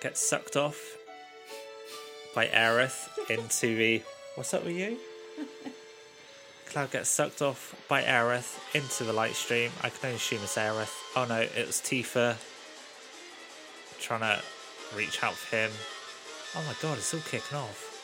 gets 0.02 0.20
sucked 0.20 0.56
off 0.56 0.96
by 2.34 2.46
Aerith 2.48 3.08
into 3.30 3.76
the. 3.76 4.02
What's 4.34 4.52
up 4.54 4.64
with 4.64 4.76
you? 4.76 4.98
Cloud 6.68 6.90
gets 6.90 7.08
sucked 7.08 7.40
off 7.40 7.74
by 7.88 8.02
Aerith 8.02 8.58
into 8.74 9.04
the 9.04 9.12
light 9.12 9.34
stream. 9.34 9.70
I 9.82 9.88
can 9.88 9.98
only 10.04 10.16
assume 10.16 10.40
it's 10.42 10.56
Aerith. 10.56 10.94
Oh 11.16 11.24
no, 11.24 11.40
it 11.40 11.66
was 11.66 11.76
Tifa 11.76 12.36
trying 13.98 14.20
to 14.20 14.42
reach 14.94 15.22
out 15.22 15.34
for 15.34 15.56
him. 15.56 15.70
Oh 16.54 16.62
my 16.66 16.74
god, 16.82 16.98
it's 16.98 17.12
all 17.14 17.20
kicking 17.20 17.56
off. 17.56 17.94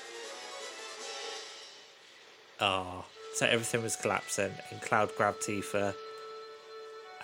Oh, 2.61 3.05
so 3.35 3.47
everything 3.47 3.83
was 3.83 3.97
collapsing, 3.97 4.53
and 4.71 4.81
Cloud 4.81 5.11
grabbed 5.17 5.43
Tifa 5.43 5.95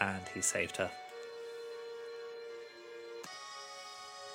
and 0.01 0.23
he 0.35 0.41
saved 0.41 0.77
her. 0.77 0.91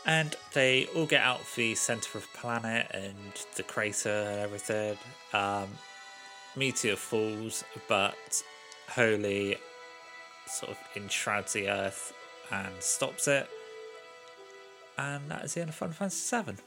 And 0.07 0.35
they 0.53 0.88
all 0.95 1.07
get 1.07 1.21
out 1.21 1.41
of 1.41 1.53
the 1.55 1.75
center 1.75 2.17
of 2.17 2.27
the 2.31 2.38
planet 2.38 2.88
and 2.91 3.15
the 3.55 3.63
crater 3.63 4.09
and 4.09 4.39
everything. 4.39 4.97
Um, 5.33 5.69
Meteor 6.55 6.95
falls, 6.95 7.63
but 7.88 8.43
Holy 8.89 9.57
sort 10.47 10.71
of 10.71 10.77
enshrouds 10.95 11.53
the 11.53 11.69
earth 11.69 12.13
and 12.51 12.74
stops 12.79 13.27
it. 13.27 13.47
And 14.97 15.29
that 15.29 15.43
is 15.43 15.53
the 15.53 15.62
end 15.62 15.69
of 15.69 15.75
Final 15.75 15.93
Fantasy 15.93 16.41
VII. 16.41 16.57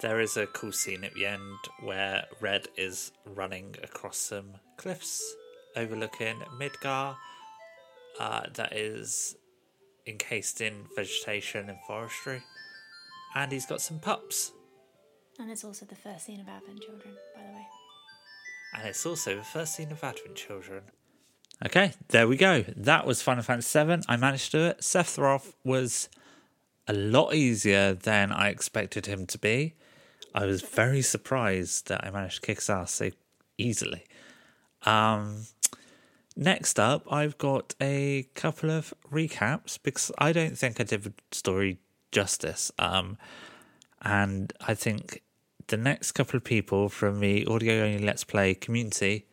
There 0.00 0.20
is 0.20 0.36
a 0.36 0.46
cool 0.48 0.72
scene 0.72 1.04
at 1.04 1.14
the 1.14 1.24
end 1.26 1.58
where 1.80 2.24
Red 2.40 2.68
is 2.76 3.12
running 3.24 3.74
across 3.82 4.18
some 4.18 4.50
cliffs 4.76 5.34
overlooking 5.76 6.36
Midgar. 6.58 7.16
Uh, 8.20 8.42
that 8.54 8.72
is 8.72 9.36
encased 10.06 10.60
in 10.60 10.84
vegetation 10.94 11.68
and 11.68 11.78
forestry. 11.86 12.42
And 13.34 13.50
he's 13.50 13.66
got 13.66 13.80
some 13.80 13.98
pups. 13.98 14.52
And 15.38 15.50
it's 15.50 15.64
also 15.64 15.84
the 15.84 15.96
first 15.96 16.26
scene 16.26 16.40
of 16.40 16.48
Advent 16.48 16.80
Children, 16.80 17.14
by 17.34 17.42
the 17.42 17.52
way. 17.52 17.66
And 18.76 18.88
it's 18.88 19.04
also 19.04 19.36
the 19.36 19.42
first 19.42 19.74
scene 19.74 19.90
of 19.90 20.02
Advent 20.02 20.36
Children. 20.36 20.82
Okay, 21.64 21.92
there 22.08 22.28
we 22.28 22.36
go. 22.36 22.64
That 22.76 23.06
was 23.06 23.22
Final 23.22 23.42
Fantasy 23.42 23.82
VII. 23.82 24.02
I 24.08 24.16
managed 24.16 24.50
to 24.52 24.58
do 24.58 24.64
it. 24.66 24.80
Sephiroth 24.80 25.54
was 25.64 26.08
a 26.86 26.92
lot 26.92 27.34
easier 27.34 27.94
than 27.94 28.32
I 28.32 28.48
expected 28.48 29.06
him 29.06 29.26
to 29.26 29.38
be. 29.38 29.74
I 30.34 30.46
was 30.46 30.62
very 30.62 31.02
surprised 31.02 31.88
that 31.88 32.04
I 32.04 32.10
managed 32.10 32.36
to 32.36 32.40
kick 32.42 32.58
his 32.58 32.70
ass 32.70 32.92
so 32.92 33.10
easily. 33.56 34.04
Um, 34.82 35.46
next 36.36 36.78
up, 36.78 37.10
I've 37.12 37.38
got 37.38 37.74
a 37.80 38.28
couple 38.34 38.70
of 38.70 38.92
recaps 39.10 39.78
because 39.82 40.10
I 40.18 40.32
don't 40.32 40.58
think 40.58 40.80
I 40.80 40.84
did 40.84 41.04
the 41.04 41.12
story 41.30 41.78
justice. 42.10 42.72
Um, 42.78 43.16
and 44.02 44.52
I 44.60 44.74
think 44.74 45.22
the 45.68 45.76
next 45.76 46.12
couple 46.12 46.36
of 46.36 46.44
people 46.44 46.88
from 46.88 47.20
the 47.20 47.46
audio 47.46 47.84
only 47.84 47.98
Let's 47.98 48.24
Play 48.24 48.54
community 48.54 49.26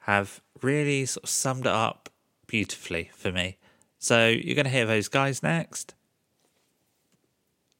have 0.00 0.40
really 0.62 1.06
sort 1.06 1.24
of 1.24 1.30
summed 1.30 1.66
it 1.66 1.72
up 1.72 2.10
beautifully 2.46 3.10
for 3.14 3.32
me. 3.32 3.58
So 3.98 4.28
you're 4.28 4.54
going 4.54 4.64
to 4.64 4.70
hear 4.70 4.86
those 4.86 5.08
guys 5.08 5.42
next. 5.42 5.94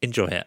Enjoy 0.00 0.26
it. 0.26 0.46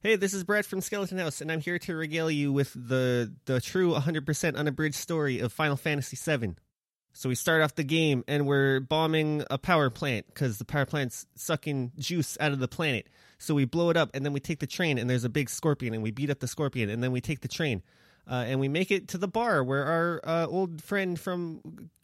Hey, 0.00 0.16
this 0.16 0.34
is 0.34 0.44
Brad 0.44 0.66
from 0.66 0.82
Skeleton 0.82 1.16
House, 1.16 1.40
and 1.40 1.50
I'm 1.50 1.60
here 1.60 1.78
to 1.78 1.96
regale 1.96 2.30
you 2.30 2.52
with 2.52 2.74
the 2.74 3.32
the 3.46 3.60
true 3.60 3.92
100% 3.94 4.54
unabridged 4.54 4.96
story 4.96 5.40
of 5.40 5.50
Final 5.50 5.76
Fantasy 5.76 6.14
VII. 6.14 6.56
So 7.14 7.28
we 7.28 7.34
start 7.34 7.62
off 7.62 7.74
the 7.74 7.84
game, 7.84 8.22
and 8.28 8.46
we're 8.46 8.80
bombing 8.80 9.44
a 9.48 9.56
power 9.56 9.88
plant 9.88 10.26
because 10.26 10.58
the 10.58 10.64
power 10.64 10.84
plant's 10.84 11.26
sucking 11.36 11.92
juice 11.98 12.36
out 12.38 12.52
of 12.52 12.58
the 12.58 12.68
planet. 12.68 13.06
So 13.38 13.54
we 13.54 13.64
blow 13.64 13.90
it 13.90 13.96
up, 13.96 14.10
and 14.14 14.24
then 14.24 14.32
we 14.32 14.40
take 14.40 14.60
the 14.60 14.66
train, 14.66 14.98
and 14.98 15.08
there's 15.08 15.24
a 15.24 15.28
big 15.28 15.50
scorpion, 15.50 15.94
and 15.94 16.02
we 16.02 16.10
beat 16.10 16.30
up 16.30 16.40
the 16.40 16.48
scorpion, 16.48 16.88
and 16.90 17.02
then 17.02 17.12
we 17.12 17.20
take 17.20 17.40
the 17.40 17.48
train, 17.48 17.82
uh, 18.30 18.44
and 18.46 18.60
we 18.60 18.68
make 18.68 18.90
it 18.90 19.08
to 19.08 19.18
the 19.18 19.28
bar 19.28 19.62
where 19.62 19.84
our 19.84 20.20
uh, 20.24 20.46
old 20.46 20.82
friend 20.82 21.18
from 21.18 21.60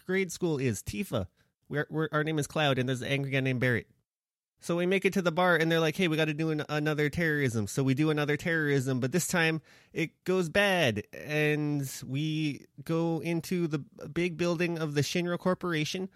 grade 0.07 0.33
school 0.33 0.59
is 0.59 0.83
Tifa. 0.83 1.27
We're, 1.69 1.87
we're, 1.91 2.09
our 2.13 2.25
name 2.25 2.39
is 2.39 2.47
Cloud, 2.47 2.79
and 2.79 2.89
there's 2.89 3.03
an 3.03 3.09
angry 3.09 3.31
guy 3.31 3.41
named 3.41 3.61
Barrett. 3.61 3.87
So 4.63 4.77
we 4.77 4.85
make 4.85 5.07
it 5.07 5.15
to 5.15 5.23
the 5.23 5.33
bar 5.33 5.57
and 5.57 5.73
they're 5.73 5.81
like, 5.81 5.97
"Hey, 5.97 6.07
we 6.07 6.19
got 6.19 6.27
to 6.27 6.35
do 6.35 6.51
an- 6.51 6.67
another 6.69 7.09
terrorism." 7.09 7.67
So 7.67 7.83
we 7.83 7.95
do 7.95 8.11
another 8.11 8.37
terrorism, 8.37 9.01
but 9.01 9.11
this 9.11 9.27
time 9.27 9.63
it 9.95 10.11
goes 10.25 10.51
bad 10.51 11.05
and 11.15 11.91
we 12.07 12.67
go 12.85 13.21
into 13.21 13.67
the 13.67 13.79
big 13.79 14.37
building 14.37 14.79
of 14.79 14.95
the 14.95 15.01
Shinra 15.01 15.39
Corporation 15.39 16.11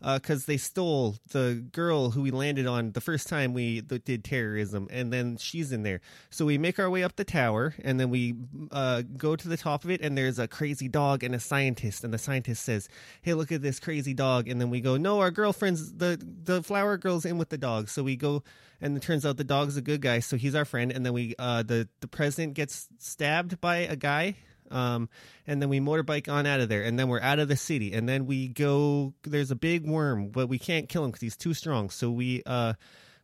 because 0.00 0.46
they 0.46 0.56
stole 0.56 1.16
the 1.32 1.64
girl 1.72 2.10
who 2.10 2.22
we 2.22 2.30
landed 2.30 2.66
on 2.66 2.92
the 2.92 3.00
first 3.00 3.28
time 3.28 3.52
we 3.52 3.80
did 3.80 4.24
terrorism, 4.24 4.88
and 4.90 5.12
then 5.12 5.36
she's 5.36 5.72
in 5.72 5.82
there. 5.82 6.00
So 6.30 6.46
we 6.46 6.58
make 6.58 6.78
our 6.78 6.88
way 6.88 7.02
up 7.02 7.16
the 7.16 7.24
tower, 7.24 7.74
and 7.82 7.98
then 7.98 8.10
we 8.10 8.34
uh, 8.70 9.02
go 9.16 9.36
to 9.36 9.48
the 9.48 9.56
top 9.56 9.84
of 9.84 9.90
it, 9.90 10.00
and 10.00 10.16
there's 10.16 10.38
a 10.38 10.46
crazy 10.46 10.88
dog 10.88 11.24
and 11.24 11.34
a 11.34 11.40
scientist, 11.40 12.04
and 12.04 12.14
the 12.14 12.18
scientist 12.18 12.64
says, 12.64 12.88
"Hey, 13.22 13.34
look 13.34 13.50
at 13.50 13.62
this 13.62 13.80
crazy 13.80 14.14
dog," 14.14 14.48
and 14.48 14.60
then 14.60 14.70
we 14.70 14.80
go, 14.80 14.96
"No, 14.96 15.20
our 15.20 15.30
girlfriend's 15.30 15.94
the 15.94 16.20
the 16.44 16.62
flower 16.62 16.96
girl's 16.96 17.24
in 17.24 17.38
with 17.38 17.48
the 17.48 17.58
dog." 17.58 17.88
So 17.88 18.02
we 18.02 18.16
go, 18.16 18.44
and 18.80 18.96
it 18.96 19.02
turns 19.02 19.26
out 19.26 19.36
the 19.36 19.44
dog's 19.44 19.76
a 19.76 19.82
good 19.82 20.00
guy, 20.00 20.20
so 20.20 20.36
he's 20.36 20.54
our 20.54 20.64
friend, 20.64 20.92
and 20.92 21.04
then 21.04 21.12
we 21.12 21.34
uh, 21.38 21.62
the 21.62 21.88
the 22.00 22.08
president 22.08 22.54
gets 22.54 22.88
stabbed 22.98 23.60
by 23.60 23.78
a 23.78 23.96
guy 23.96 24.36
um, 24.70 25.08
and 25.46 25.60
then 25.60 25.68
we 25.68 25.80
motorbike 25.80 26.30
on 26.32 26.46
out 26.46 26.60
of 26.60 26.68
there, 26.68 26.82
and 26.82 26.98
then 26.98 27.08
we're 27.08 27.20
out 27.20 27.38
of 27.38 27.48
the 27.48 27.56
city, 27.56 27.92
and 27.92 28.08
then 28.08 28.26
we 28.26 28.48
go. 28.48 29.14
There's 29.22 29.50
a 29.50 29.56
big 29.56 29.86
worm, 29.86 30.28
but 30.28 30.48
we 30.48 30.58
can't 30.58 30.88
kill 30.88 31.04
him 31.04 31.10
because 31.10 31.22
he's 31.22 31.36
too 31.36 31.54
strong. 31.54 31.90
So 31.90 32.10
we 32.10 32.42
uh, 32.46 32.74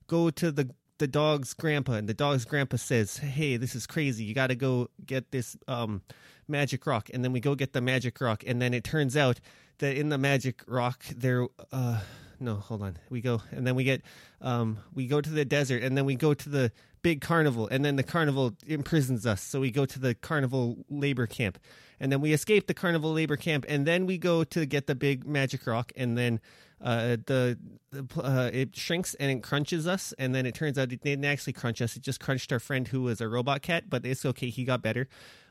go 0.06 0.30
to 0.30 0.52
the 0.52 0.70
the 0.98 1.06
dog's 1.06 1.54
grandpa, 1.54 1.92
and 1.92 2.08
the 2.08 2.14
dog's 2.14 2.44
grandpa 2.44 2.76
says, 2.76 3.18
"Hey, 3.18 3.56
this 3.56 3.74
is 3.74 3.86
crazy. 3.86 4.24
You 4.24 4.34
got 4.34 4.48
to 4.48 4.54
go 4.54 4.88
get 5.04 5.30
this 5.30 5.56
um, 5.68 6.02
magic 6.48 6.86
rock." 6.86 7.10
And 7.12 7.24
then 7.24 7.32
we 7.32 7.40
go 7.40 7.54
get 7.54 7.72
the 7.72 7.80
magic 7.80 8.20
rock, 8.20 8.44
and 8.46 8.60
then 8.60 8.74
it 8.74 8.84
turns 8.84 9.16
out 9.16 9.40
that 9.78 9.96
in 9.96 10.08
the 10.08 10.18
magic 10.18 10.62
rock 10.66 11.04
there. 11.16 11.46
Uh, 11.72 12.00
no, 12.40 12.56
hold 12.56 12.82
on. 12.82 12.98
We 13.10 13.20
go 13.20 13.42
and 13.52 13.66
then 13.66 13.74
we 13.74 13.84
get 13.84 14.02
um 14.40 14.78
we 14.92 15.06
go 15.06 15.20
to 15.20 15.30
the 15.30 15.44
desert 15.44 15.82
and 15.82 15.96
then 15.96 16.04
we 16.04 16.14
go 16.16 16.34
to 16.34 16.48
the 16.48 16.72
big 17.04 17.20
carnival 17.20 17.68
and 17.70 17.84
then 17.84 17.96
the 17.96 18.02
carnival 18.02 18.54
imprisons 18.66 19.26
us. 19.26 19.42
So 19.42 19.60
we 19.60 19.70
go 19.70 19.84
to 19.84 19.98
the 20.00 20.14
carnival 20.14 20.84
labor 20.88 21.26
camp 21.26 21.58
and 22.00 22.10
then 22.10 22.22
we 22.22 22.32
escape 22.32 22.66
the 22.66 22.72
carnival 22.72 23.12
labor 23.12 23.36
camp 23.36 23.66
and 23.68 23.86
then 23.86 24.06
we 24.06 24.16
go 24.16 24.42
to 24.42 24.64
get 24.64 24.86
the 24.86 24.94
big 24.94 25.26
magic 25.26 25.66
rock 25.66 25.92
and 25.94 26.16
then 26.18 26.40
uh 26.80 27.16
the, 27.26 27.58
the 27.90 28.06
uh, 28.20 28.50
it 28.52 28.74
shrinks 28.74 29.14
and 29.14 29.30
it 29.30 29.42
crunches 29.42 29.86
us 29.86 30.14
and 30.18 30.34
then 30.34 30.46
it 30.46 30.54
turns 30.54 30.78
out 30.78 30.90
it 30.92 31.02
didn't 31.02 31.26
actually 31.26 31.52
crunch 31.52 31.82
us. 31.82 31.94
It 31.94 32.02
just 32.02 32.20
crunched 32.20 32.50
our 32.52 32.58
friend 32.58 32.88
who 32.88 33.02
was 33.02 33.20
a 33.20 33.28
robot 33.28 33.60
cat, 33.60 33.84
but 33.90 34.06
it's 34.06 34.24
okay. 34.24 34.48
He 34.48 34.64
got 34.64 34.80
better. 34.80 35.06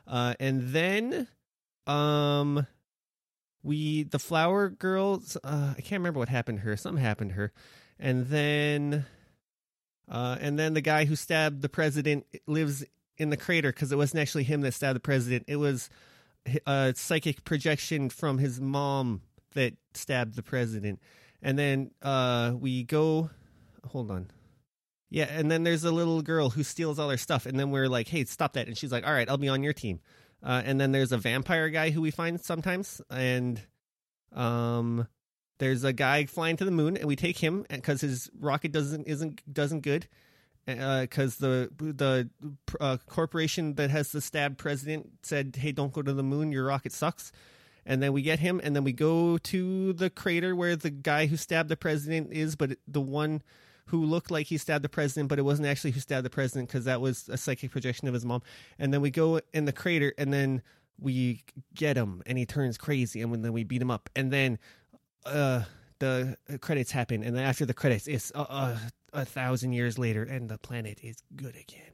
Uh 0.08 0.34
and 0.40 0.72
then 0.72 1.28
um 1.86 2.66
we 3.62 4.02
the 4.02 4.18
flower 4.18 4.68
girls 4.68 5.36
uh, 5.44 5.74
i 5.76 5.80
can't 5.80 6.00
remember 6.00 6.18
what 6.18 6.28
happened 6.28 6.58
to 6.58 6.64
her 6.64 6.76
something 6.76 7.02
happened 7.02 7.30
to 7.30 7.36
her 7.36 7.52
and 7.98 8.26
then 8.26 9.06
uh, 10.08 10.36
and 10.40 10.58
then 10.58 10.74
the 10.74 10.80
guy 10.80 11.04
who 11.04 11.16
stabbed 11.16 11.62
the 11.62 11.68
president 11.68 12.26
lives 12.46 12.84
in 13.16 13.30
the 13.30 13.36
crater 13.36 13.72
because 13.72 13.92
it 13.92 13.96
wasn't 13.96 14.20
actually 14.20 14.44
him 14.44 14.60
that 14.62 14.74
stabbed 14.74 14.96
the 14.96 15.00
president. 15.00 15.44
It 15.46 15.56
was 15.56 15.88
a 16.66 16.92
psychic 16.96 17.44
projection 17.44 18.10
from 18.10 18.38
his 18.38 18.60
mom 18.60 19.22
that 19.54 19.74
stabbed 19.94 20.34
the 20.34 20.42
president. 20.42 21.00
And 21.40 21.58
then 21.58 21.90
uh, 22.02 22.52
we 22.58 22.84
go 22.84 23.30
hold 23.86 24.10
on. 24.10 24.30
Yeah 25.10 25.26
and 25.30 25.50
then 25.50 25.62
there's 25.62 25.84
a 25.84 25.92
little 25.92 26.22
girl 26.22 26.50
who 26.50 26.64
steals 26.64 26.98
all 26.98 27.08
our 27.10 27.16
stuff 27.16 27.46
and 27.46 27.60
then 27.60 27.70
we're 27.70 27.88
like 27.88 28.08
hey 28.08 28.24
stop 28.24 28.54
that. 28.54 28.66
And 28.66 28.76
she's 28.76 28.90
like 28.90 29.06
all 29.06 29.12
right 29.12 29.28
i'll 29.28 29.36
be 29.36 29.48
on 29.48 29.62
your 29.62 29.72
team. 29.72 30.00
Uh, 30.44 30.62
and 30.64 30.78
then 30.78 30.92
there's 30.92 31.12
a 31.12 31.18
vampire 31.18 31.70
guy 31.70 31.90
who 31.90 32.02
we 32.02 32.10
find 32.10 32.38
sometimes, 32.38 33.00
and 33.08 33.58
um, 34.34 35.08
there's 35.64 35.82
a 35.82 35.94
guy 35.94 36.26
flying 36.26 36.58
to 36.58 36.64
the 36.66 36.70
moon, 36.70 36.94
and 36.94 37.06
we 37.06 37.16
take 37.16 37.38
him 37.38 37.64
because 37.70 38.02
his 38.02 38.30
rocket 38.38 38.70
doesn't 38.70 39.08
isn't 39.08 39.40
doesn't 39.52 39.80
good, 39.80 40.06
because 40.66 41.42
uh, 41.42 41.68
the 41.78 41.92
the 41.92 42.30
uh, 42.80 42.98
corporation 43.06 43.74
that 43.76 43.88
has 43.88 44.12
the 44.12 44.20
stabbed 44.20 44.58
president 44.58 45.08
said, 45.22 45.56
"Hey, 45.58 45.72
don't 45.72 45.90
go 45.90 46.02
to 46.02 46.12
the 46.12 46.22
moon. 46.22 46.52
Your 46.52 46.66
rocket 46.66 46.92
sucks." 46.92 47.32
And 47.86 48.02
then 48.02 48.12
we 48.12 48.20
get 48.20 48.40
him, 48.40 48.60
and 48.62 48.76
then 48.76 48.84
we 48.84 48.92
go 48.92 49.38
to 49.38 49.94
the 49.94 50.10
crater 50.10 50.54
where 50.54 50.76
the 50.76 50.90
guy 50.90 51.26
who 51.26 51.36
stabbed 51.38 51.70
the 51.70 51.76
president 51.76 52.30
is, 52.30 52.56
but 52.56 52.78
the 52.86 53.00
one 53.00 53.42
who 53.86 54.04
looked 54.04 54.30
like 54.30 54.46
he 54.46 54.58
stabbed 54.58 54.84
the 54.84 54.88
president, 54.90 55.28
but 55.30 55.38
it 55.38 55.42
wasn't 55.42 55.68
actually 55.68 55.92
who 55.92 56.00
stabbed 56.00 56.26
the 56.26 56.30
president 56.30 56.68
because 56.68 56.84
that 56.84 57.00
was 57.00 57.28
a 57.30 57.36
psychic 57.36 57.70
projection 57.70 58.06
of 58.08 58.14
his 58.14 58.24
mom. 58.24 58.42
And 58.78 58.92
then 58.92 59.00
we 59.00 59.10
go 59.10 59.40
in 59.54 59.64
the 59.64 59.72
crater, 59.72 60.12
and 60.18 60.32
then 60.32 60.62
we 60.98 61.42
get 61.74 61.96
him, 61.96 62.22
and 62.26 62.38
he 62.38 62.46
turns 62.46 62.78
crazy, 62.78 63.22
and 63.22 63.44
then 63.44 63.52
we 63.52 63.64
beat 63.64 63.82
him 63.82 63.90
up, 63.90 64.08
and 64.14 64.30
then 64.30 64.58
uh, 65.24 65.62
the 65.98 66.36
credits 66.60 66.90
happen, 66.90 67.22
and 67.22 67.36
then 67.36 67.44
after 67.44 67.64
the 67.66 67.74
credits, 67.74 68.06
it's 68.06 68.32
a, 68.34 68.40
a, 68.40 68.80
a 69.12 69.24
thousand 69.24 69.72
years 69.72 69.98
later, 69.98 70.22
and 70.22 70.48
the 70.48 70.58
planet 70.58 70.98
is 71.02 71.16
good 71.36 71.56
again. 71.56 71.92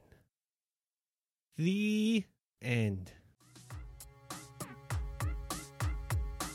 The 1.57 2.23
end. 2.61 3.11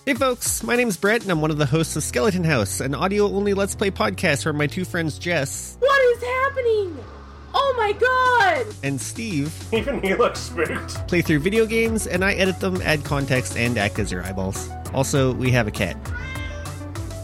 Hey 0.05 0.15
folks, 0.15 0.63
my 0.63 0.77
name's 0.77 0.97
Brett 0.97 1.23
and 1.23 1.31
I'm 1.33 1.41
one 1.41 1.51
of 1.51 1.59
the 1.59 1.67
hosts 1.67 1.97
of 1.97 2.05
Skeleton 2.05 2.45
House, 2.45 2.81
an 2.81 2.95
audio 2.95 3.25
only 3.27 3.55
Let's 3.55 3.75
Play 3.75 3.91
podcast 3.91 4.45
where 4.45 4.55
my 4.55 4.69
two 4.69 4.85
friends 4.85 5.19
Jess 5.19 5.77
What 5.81 6.01
is 6.17 6.23
happening? 6.23 7.05
Oh 7.53 7.75
my 7.77 7.93
god! 7.93 8.67
and 8.85 9.01
Steve 9.01 9.53
Even 9.73 10.01
he 10.03 10.15
looks 10.15 10.39
spooked. 10.39 11.09
play 11.09 11.23
through 11.23 11.41
video 11.41 11.67
games 11.67 12.07
and 12.07 12.25
I 12.25 12.35
edit 12.35 12.61
them, 12.61 12.81
add 12.83 13.05
context, 13.05 13.57
and 13.57 13.77
act 13.77 13.99
as 13.99 14.13
your 14.13 14.23
eyeballs. 14.23 14.71
Also, 14.95 15.33
we 15.35 15.51
have 15.51 15.67
a 15.67 15.73
cat. 15.73 15.97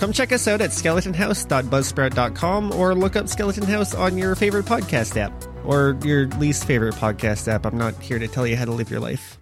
Come 0.02 0.12
check 0.12 0.32
us 0.32 0.48
out 0.48 0.60
at 0.60 0.70
skeletonhouse.buzzsprout.com 0.70 2.74
or 2.74 2.92
look 2.92 3.14
up 3.14 3.28
Skeleton 3.28 3.62
House 3.62 3.94
on 3.94 4.18
your 4.18 4.34
favorite 4.34 4.64
podcast 4.64 5.16
app 5.16 5.32
or 5.64 5.96
your 6.02 6.26
least 6.26 6.64
favorite 6.64 6.96
podcast 6.96 7.46
app. 7.46 7.64
I'm 7.64 7.78
not 7.78 7.94
here 8.02 8.18
to 8.18 8.26
tell 8.26 8.44
you 8.44 8.56
how 8.56 8.64
to 8.64 8.72
live 8.72 8.90
your 8.90 8.98
life. 8.98 9.38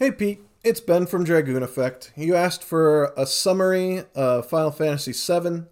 Hey 0.00 0.10
Pete, 0.10 0.40
it's 0.64 0.80
Ben 0.80 1.06
from 1.06 1.22
Dragoon 1.22 1.62
Effect. 1.62 2.10
You 2.16 2.34
asked 2.34 2.64
for 2.64 3.12
a 3.16 3.28
summary 3.28 4.02
of 4.16 4.50
Final 4.50 4.72
Fantasy 4.72 5.12
VII. 5.12 5.66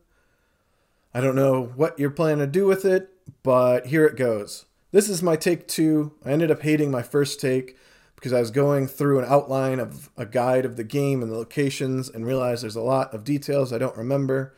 I 1.13 1.21
don't 1.21 1.35
know 1.35 1.73
what 1.75 1.99
you're 1.99 2.11
planning 2.11 2.39
to 2.39 2.47
do 2.47 2.67
with 2.67 2.85
it, 2.85 3.09
but 3.43 3.87
here 3.87 4.07
it 4.07 4.15
goes. 4.15 4.65
This 4.93 5.09
is 5.09 5.25
my 5.25 5.35
take 5.35 5.67
two. 5.67 6.13
I 6.25 6.31
ended 6.31 6.53
up 6.53 6.63
hating 6.63 6.93
my 6.93 7.03
first 7.03 7.41
take 7.41 7.77
because 8.23 8.33
I 8.33 8.39
was 8.39 8.53
going 8.53 8.87
through 8.87 9.19
an 9.19 9.25
outline 9.25 9.81
of 9.81 10.09
a 10.17 10.25
guide 10.25 10.65
of 10.65 10.77
the 10.77 10.85
game 10.85 11.23
and 11.23 11.33
the 11.33 11.37
locations 11.37 12.09
and 12.09 12.25
realized 12.25 12.63
there's 12.63 12.77
a 12.77 12.81
lot 12.81 13.13
of 13.13 13.25
details 13.25 13.73
I 13.73 13.79
don't 13.79 13.97
remember. 13.97 14.55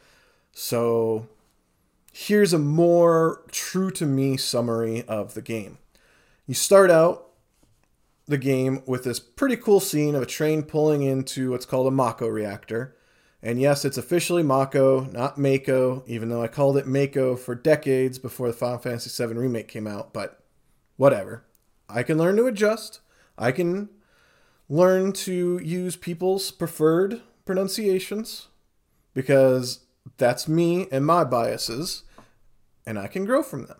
So 0.52 1.28
here's 2.12 2.52
a 2.52 2.58
more 2.58 3.42
true 3.50 3.90
to 3.92 4.04
me 4.04 4.36
summary 4.36 5.02
of 5.08 5.32
the 5.32 5.40
game. 5.40 5.78
You 6.46 6.52
start 6.52 6.90
out 6.90 7.30
the 8.26 8.36
game 8.36 8.82
with 8.84 9.04
this 9.04 9.18
pretty 9.18 9.56
cool 9.56 9.80
scene 9.80 10.14
of 10.14 10.20
a 10.20 10.26
train 10.26 10.62
pulling 10.64 11.00
into 11.00 11.50
what's 11.50 11.64
called 11.64 11.86
a 11.86 11.90
Mako 11.90 12.28
reactor. 12.28 12.94
And 13.42 13.58
yes, 13.58 13.86
it's 13.86 13.96
officially 13.96 14.42
Mako, 14.42 15.06
not 15.06 15.38
Mako, 15.38 16.04
even 16.06 16.28
though 16.28 16.42
I 16.42 16.48
called 16.48 16.76
it 16.76 16.86
Mako 16.86 17.34
for 17.36 17.54
decades 17.54 18.18
before 18.18 18.48
the 18.48 18.52
Final 18.52 18.76
Fantasy 18.76 19.26
VII 19.26 19.32
Remake 19.32 19.68
came 19.68 19.86
out, 19.86 20.12
but 20.12 20.42
whatever. 20.98 21.44
I 21.88 22.02
can 22.02 22.18
learn 22.18 22.36
to 22.36 22.46
adjust. 22.46 23.00
I 23.36 23.52
can 23.52 23.88
learn 24.68 25.12
to 25.12 25.58
use 25.58 25.96
people's 25.96 26.50
preferred 26.50 27.20
pronunciations 27.44 28.48
because 29.12 29.80
that's 30.16 30.48
me 30.48 30.86
and 30.90 31.04
my 31.04 31.24
biases, 31.24 32.04
and 32.86 32.98
I 32.98 33.06
can 33.06 33.24
grow 33.24 33.42
from 33.42 33.66
them. 33.66 33.78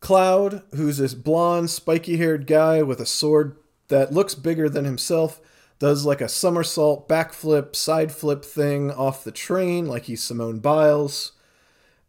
Cloud, 0.00 0.62
who's 0.74 0.98
this 0.98 1.14
blonde, 1.14 1.70
spiky 1.70 2.16
haired 2.16 2.46
guy 2.46 2.82
with 2.82 3.00
a 3.00 3.06
sword 3.06 3.56
that 3.88 4.12
looks 4.12 4.34
bigger 4.34 4.68
than 4.68 4.84
himself, 4.84 5.40
does 5.78 6.04
like 6.04 6.20
a 6.20 6.28
somersault, 6.28 7.08
backflip, 7.08 7.74
side 7.76 8.12
flip 8.12 8.44
thing 8.44 8.90
off 8.90 9.24
the 9.24 9.32
train, 9.32 9.86
like 9.86 10.04
he's 10.04 10.22
Simone 10.22 10.58
Biles. 10.58 11.32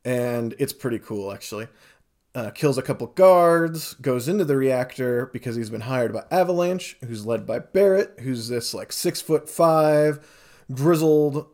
And 0.06 0.54
it's 0.60 0.74
pretty 0.74 1.00
cool, 1.00 1.32
actually. 1.32 1.68
Uh, 2.36 2.50
kills 2.50 2.80
a 2.80 2.82
couple 2.82 3.06
guards, 3.08 3.94
goes 3.96 4.28
into 4.28 4.44
the 4.44 4.58
reactor 4.58 5.30
because 5.32 5.56
he's 5.56 5.70
been 5.70 5.82
hired 5.82 6.12
by 6.12 6.24
Avalanche, 6.32 6.98
who's 7.06 7.28
led 7.28 7.46
by 7.46 7.60
Barrett, 7.60 8.20
who's 8.22 8.48
this 8.48 8.74
like 8.74 8.92
six 8.92 9.22
foot 9.22 9.48
five, 9.48 10.20
grizzled 10.72 11.46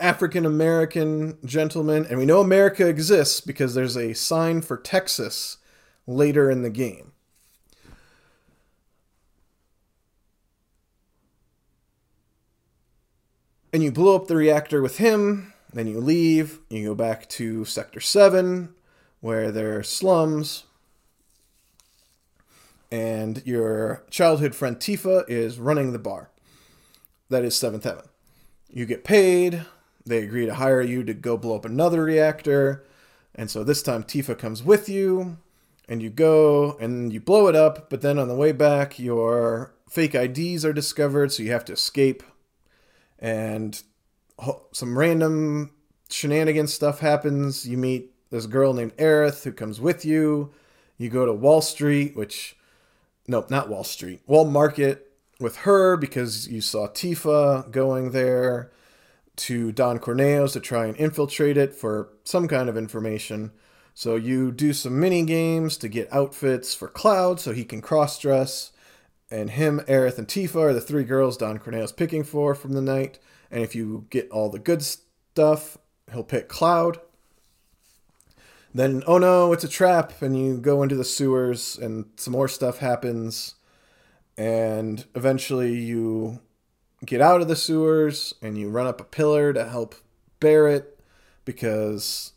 African 0.00 0.46
American 0.46 1.38
gentleman, 1.44 2.06
and 2.08 2.18
we 2.18 2.26
know 2.26 2.40
America 2.40 2.86
exists 2.86 3.40
because 3.40 3.74
there's 3.74 3.96
a 3.96 4.14
sign 4.14 4.62
for 4.62 4.76
Texas 4.76 5.58
later 6.06 6.50
in 6.50 6.62
the 6.62 6.70
game. 6.70 7.12
And 13.72 13.82
you 13.82 13.92
blow 13.92 14.16
up 14.16 14.28
the 14.28 14.36
reactor 14.36 14.80
with 14.80 14.98
him, 14.98 15.52
then 15.72 15.86
you 15.86 16.00
leave, 16.00 16.60
you 16.70 16.86
go 16.86 16.94
back 16.94 17.28
to 17.30 17.64
Sector 17.64 18.00
7, 18.00 18.74
where 19.20 19.50
there 19.50 19.78
are 19.78 19.82
slums, 19.82 20.64
and 22.90 23.42
your 23.44 24.04
childhood 24.10 24.54
friend 24.54 24.76
Tifa 24.76 25.24
is 25.28 25.58
running 25.58 25.92
the 25.92 25.98
bar. 25.98 26.30
That 27.28 27.44
is 27.44 27.54
Seventh 27.54 27.84
Heaven. 27.84 28.04
You 28.70 28.86
get 28.86 29.04
paid, 29.04 29.64
they 30.06 30.18
agree 30.22 30.46
to 30.46 30.54
hire 30.54 30.80
you 30.80 31.04
to 31.04 31.14
go 31.14 31.36
blow 31.36 31.56
up 31.56 31.64
another 31.64 32.04
reactor. 32.04 32.84
And 33.34 33.50
so 33.50 33.62
this 33.62 33.82
time 33.82 34.04
Tifa 34.04 34.38
comes 34.38 34.62
with 34.62 34.88
you 34.88 35.38
and 35.88 36.02
you 36.02 36.10
go 36.10 36.76
and 36.80 37.12
you 37.12 37.20
blow 37.20 37.46
it 37.48 37.54
up, 37.54 37.90
but 37.90 38.00
then 38.00 38.18
on 38.18 38.28
the 38.28 38.34
way 38.34 38.52
back, 38.52 38.98
your 38.98 39.74
fake 39.88 40.14
IDs 40.14 40.64
are 40.64 40.72
discovered, 40.72 41.32
so 41.32 41.42
you 41.42 41.52
have 41.52 41.64
to 41.66 41.72
escape. 41.72 42.22
And 43.18 43.82
some 44.72 44.98
random 44.98 45.72
shenanigans 46.08 46.72
stuff 46.72 47.00
happens. 47.00 47.66
You 47.66 47.76
meet 47.76 48.12
this 48.30 48.46
girl 48.46 48.72
named 48.72 48.96
Aerith 48.96 49.44
who 49.44 49.52
comes 49.52 49.80
with 49.80 50.04
you. 50.04 50.52
You 50.96 51.08
go 51.08 51.24
to 51.24 51.32
Wall 51.32 51.60
Street, 51.60 52.16
which, 52.16 52.56
no, 53.26 53.46
not 53.48 53.68
Wall 53.68 53.84
Street, 53.84 54.20
Wall 54.26 54.44
Market 54.44 55.12
with 55.40 55.58
her 55.58 55.96
because 55.96 56.48
you 56.48 56.60
saw 56.60 56.88
Tifa 56.88 57.70
going 57.70 58.10
there 58.10 58.70
to 59.36 59.70
Don 59.70 59.98
Corneo's 59.98 60.52
to 60.54 60.60
try 60.60 60.86
and 60.86 60.96
infiltrate 60.96 61.56
it 61.56 61.74
for 61.74 62.08
some 62.24 62.48
kind 62.48 62.68
of 62.68 62.76
information. 62.76 63.52
So 63.94 64.16
you 64.16 64.52
do 64.52 64.72
some 64.72 64.98
mini 64.98 65.24
games 65.24 65.76
to 65.78 65.88
get 65.88 66.12
outfits 66.12 66.74
for 66.74 66.88
Cloud 66.88 67.40
so 67.40 67.52
he 67.52 67.64
can 67.64 67.80
cross 67.80 68.18
dress. 68.18 68.72
And 69.30 69.50
him, 69.50 69.80
Aerith, 69.80 70.18
and 70.18 70.26
Tifa 70.26 70.56
are 70.56 70.72
the 70.72 70.80
three 70.80 71.04
girls 71.04 71.36
Don 71.36 71.58
Corneo's 71.58 71.92
picking 71.92 72.24
for 72.24 72.54
from 72.54 72.72
the 72.72 72.80
night. 72.80 73.18
And 73.50 73.62
if 73.62 73.74
you 73.74 74.06
get 74.10 74.30
all 74.30 74.50
the 74.50 74.58
good 74.58 74.82
stuff, 74.82 75.78
he'll 76.12 76.24
pick 76.24 76.48
Cloud. 76.48 76.98
Then, 78.78 79.02
oh 79.08 79.18
no, 79.18 79.52
it's 79.52 79.64
a 79.64 79.68
trap, 79.68 80.22
and 80.22 80.38
you 80.38 80.56
go 80.56 80.84
into 80.84 80.94
the 80.94 81.02
sewers, 81.02 81.76
and 81.76 82.04
some 82.14 82.30
more 82.30 82.46
stuff 82.46 82.78
happens. 82.78 83.56
And 84.36 85.04
eventually 85.16 85.76
you 85.76 86.38
get 87.04 87.20
out 87.20 87.40
of 87.40 87.48
the 87.48 87.56
sewers, 87.56 88.34
and 88.40 88.56
you 88.56 88.70
run 88.70 88.86
up 88.86 89.00
a 89.00 89.04
pillar 89.04 89.52
to 89.52 89.68
help 89.68 89.96
Barret 90.38 91.00
because 91.44 92.34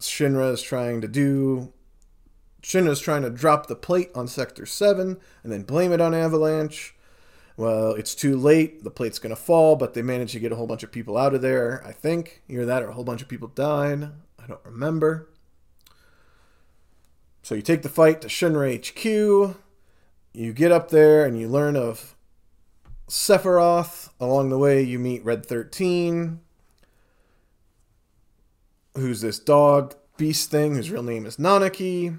Shinra 0.00 0.50
is 0.50 0.62
trying 0.62 1.02
to 1.02 1.08
do. 1.08 1.74
Shinra 2.62 2.88
is 2.88 3.00
trying 3.00 3.20
to 3.20 3.28
drop 3.28 3.66
the 3.66 3.76
plate 3.76 4.10
on 4.14 4.28
Sector 4.28 4.64
7 4.64 5.18
and 5.42 5.52
then 5.52 5.64
blame 5.64 5.92
it 5.92 6.00
on 6.00 6.14
Avalanche. 6.14 6.94
Well, 7.58 7.92
it's 7.92 8.14
too 8.14 8.38
late. 8.38 8.82
The 8.82 8.90
plate's 8.90 9.18
going 9.18 9.36
to 9.36 9.36
fall, 9.36 9.76
but 9.76 9.92
they 9.92 10.00
managed 10.00 10.32
to 10.32 10.40
get 10.40 10.52
a 10.52 10.56
whole 10.56 10.66
bunch 10.66 10.84
of 10.84 10.90
people 10.90 11.18
out 11.18 11.34
of 11.34 11.42
there, 11.42 11.84
I 11.86 11.92
think. 11.92 12.44
Either 12.48 12.64
that 12.64 12.82
or 12.82 12.88
a 12.88 12.92
whole 12.94 13.04
bunch 13.04 13.20
of 13.20 13.28
people 13.28 13.48
died. 13.48 14.04
I 14.42 14.46
don't 14.46 14.64
remember. 14.64 15.29
So 17.42 17.54
you 17.54 17.62
take 17.62 17.82
the 17.82 17.88
fight 17.88 18.20
to 18.20 18.28
Shinra 18.28 18.76
HQ. 18.76 19.56
You 20.32 20.52
get 20.52 20.72
up 20.72 20.90
there 20.90 21.24
and 21.24 21.38
you 21.38 21.48
learn 21.48 21.76
of 21.76 22.14
Sephiroth. 23.08 24.10
Along 24.20 24.50
the 24.50 24.58
way, 24.58 24.82
you 24.82 24.98
meet 24.98 25.24
Red 25.24 25.44
13, 25.44 26.40
who's 28.94 29.20
this 29.20 29.38
dog 29.38 29.94
beast 30.16 30.50
thing 30.50 30.74
whose 30.74 30.90
real 30.90 31.02
name 31.02 31.24
is 31.24 31.38
Nanaki. 31.38 32.18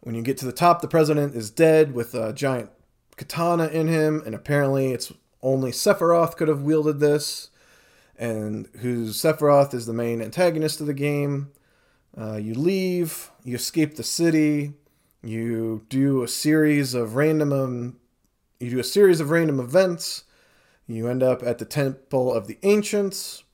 When 0.00 0.14
you 0.14 0.22
get 0.22 0.36
to 0.38 0.46
the 0.46 0.52
top, 0.52 0.82
the 0.82 0.88
president 0.88 1.34
is 1.34 1.50
dead 1.50 1.94
with 1.94 2.14
a 2.14 2.32
giant 2.32 2.70
katana 3.16 3.68
in 3.68 3.88
him, 3.88 4.22
and 4.24 4.34
apparently 4.34 4.92
it's 4.92 5.12
only 5.42 5.72
Sephiroth 5.72 6.36
could 6.36 6.48
have 6.48 6.62
wielded 6.62 7.00
this, 7.00 7.50
and 8.18 8.68
whose 8.80 9.20
Sephiroth 9.20 9.74
is 9.74 9.86
the 9.86 9.92
main 9.92 10.22
antagonist 10.22 10.80
of 10.80 10.86
the 10.86 10.94
game. 10.94 11.50
Uh, 12.16 12.36
you 12.36 12.54
leave, 12.54 13.30
you 13.46 13.54
escape 13.54 13.96
the 13.96 14.02
city, 14.02 14.74
you 15.22 15.86
do 15.88 16.22
a 16.22 16.28
series 16.28 16.94
of 16.94 17.14
random 17.14 17.52
um, 17.52 17.96
you 18.60 18.70
do 18.70 18.78
a 18.78 18.84
series 18.84 19.20
of 19.20 19.30
random 19.30 19.60
events. 19.60 20.24
You 20.86 21.08
end 21.08 21.22
up 21.22 21.42
at 21.42 21.58
the 21.58 21.64
Temple 21.64 22.32
of 22.32 22.46
the 22.46 22.58
Ancients, 22.62 23.44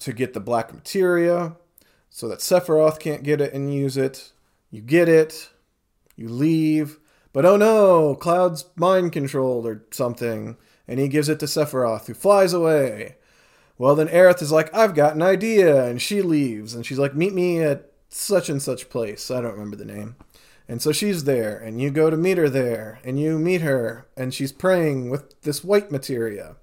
to 0.00 0.12
get 0.12 0.34
the 0.34 0.40
black 0.40 0.72
materia 0.74 1.56
so 2.10 2.28
that 2.28 2.40
Sephiroth 2.40 2.98
can't 2.98 3.22
get 3.22 3.40
it 3.40 3.52
and 3.52 3.72
use 3.72 3.96
it. 3.96 4.32
You 4.70 4.80
get 4.80 5.08
it, 5.08 5.50
you 6.16 6.28
leave, 6.28 6.98
but 7.32 7.44
oh 7.44 7.56
no, 7.56 8.14
Cloud's 8.16 8.64
mind 8.74 9.12
controlled 9.12 9.66
or 9.66 9.84
something, 9.90 10.56
and 10.88 10.98
he 10.98 11.08
gives 11.08 11.28
it 11.28 11.38
to 11.40 11.46
Sephiroth, 11.46 12.06
who 12.06 12.14
flies 12.14 12.52
away. 12.52 13.16
Well, 13.82 13.96
then 13.96 14.06
Aerith 14.06 14.40
is 14.40 14.52
like, 14.52 14.72
I've 14.72 14.94
got 14.94 15.16
an 15.16 15.22
idea, 15.22 15.86
and 15.86 16.00
she 16.00 16.22
leaves, 16.22 16.72
and 16.72 16.86
she's 16.86 17.00
like, 17.00 17.16
Meet 17.16 17.34
me 17.34 17.58
at 17.58 17.90
such 18.08 18.48
and 18.48 18.62
such 18.62 18.88
place. 18.88 19.28
I 19.28 19.40
don't 19.40 19.54
remember 19.54 19.74
the 19.74 19.84
name. 19.84 20.14
And 20.68 20.80
so 20.80 20.92
she's 20.92 21.24
there, 21.24 21.58
and 21.58 21.80
you 21.80 21.90
go 21.90 22.08
to 22.08 22.16
meet 22.16 22.38
her 22.38 22.48
there, 22.48 23.00
and 23.02 23.18
you 23.18 23.40
meet 23.40 23.60
her, 23.62 24.06
and 24.16 24.32
she's 24.32 24.52
praying 24.52 25.10
with 25.10 25.42
this 25.42 25.64
white 25.64 25.90
materia. 25.90 26.54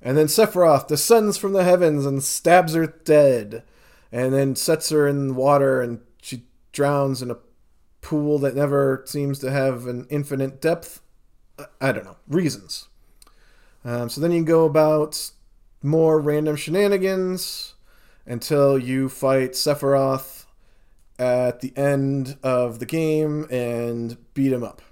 And 0.00 0.16
then 0.16 0.28
Sephiroth 0.28 0.86
descends 0.86 1.36
from 1.36 1.54
the 1.54 1.64
heavens 1.64 2.06
and 2.06 2.22
stabs 2.22 2.74
her 2.74 2.86
dead, 2.86 3.64
and 4.12 4.32
then 4.32 4.54
sets 4.54 4.90
her 4.90 5.08
in 5.08 5.34
water, 5.34 5.82
and 5.82 6.02
she 6.22 6.44
drowns 6.70 7.20
in 7.20 7.32
a 7.32 7.38
pool 8.00 8.38
that 8.38 8.54
never 8.54 9.02
seems 9.06 9.40
to 9.40 9.50
have 9.50 9.88
an 9.88 10.06
infinite 10.08 10.60
depth. 10.60 11.00
I 11.80 11.90
don't 11.90 12.04
know. 12.04 12.18
Reasons. 12.28 12.86
Um, 13.84 14.08
so 14.08 14.20
then 14.20 14.30
you 14.30 14.44
go 14.44 14.66
about 14.66 15.32
more 15.84 16.20
random 16.20 16.56
shenanigans 16.56 17.74
until 18.26 18.78
you 18.78 19.08
fight 19.08 19.52
Sephiroth 19.52 20.46
at 21.18 21.60
the 21.60 21.76
end 21.76 22.38
of 22.42 22.78
the 22.78 22.86
game 22.86 23.46
and 23.50 24.16
beat 24.34 24.52
him 24.52 24.64
up. 24.64 24.82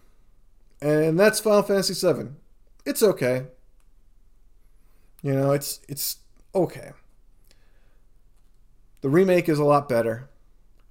And 0.81 1.18
that's 1.18 1.40
Final 1.40 1.62
Fantasy 1.62 1.94
VII. 1.94 2.31
It's 2.85 3.02
okay. 3.02 3.46
You 5.22 5.33
know, 5.35 5.52
it's 5.52 5.81
it's 5.88 6.18
okay. 6.55 6.90
The 9.00 9.09
remake 9.09 9.48
is 9.48 9.59
a 9.59 9.64
lot 9.64 9.88
better. 9.88 10.28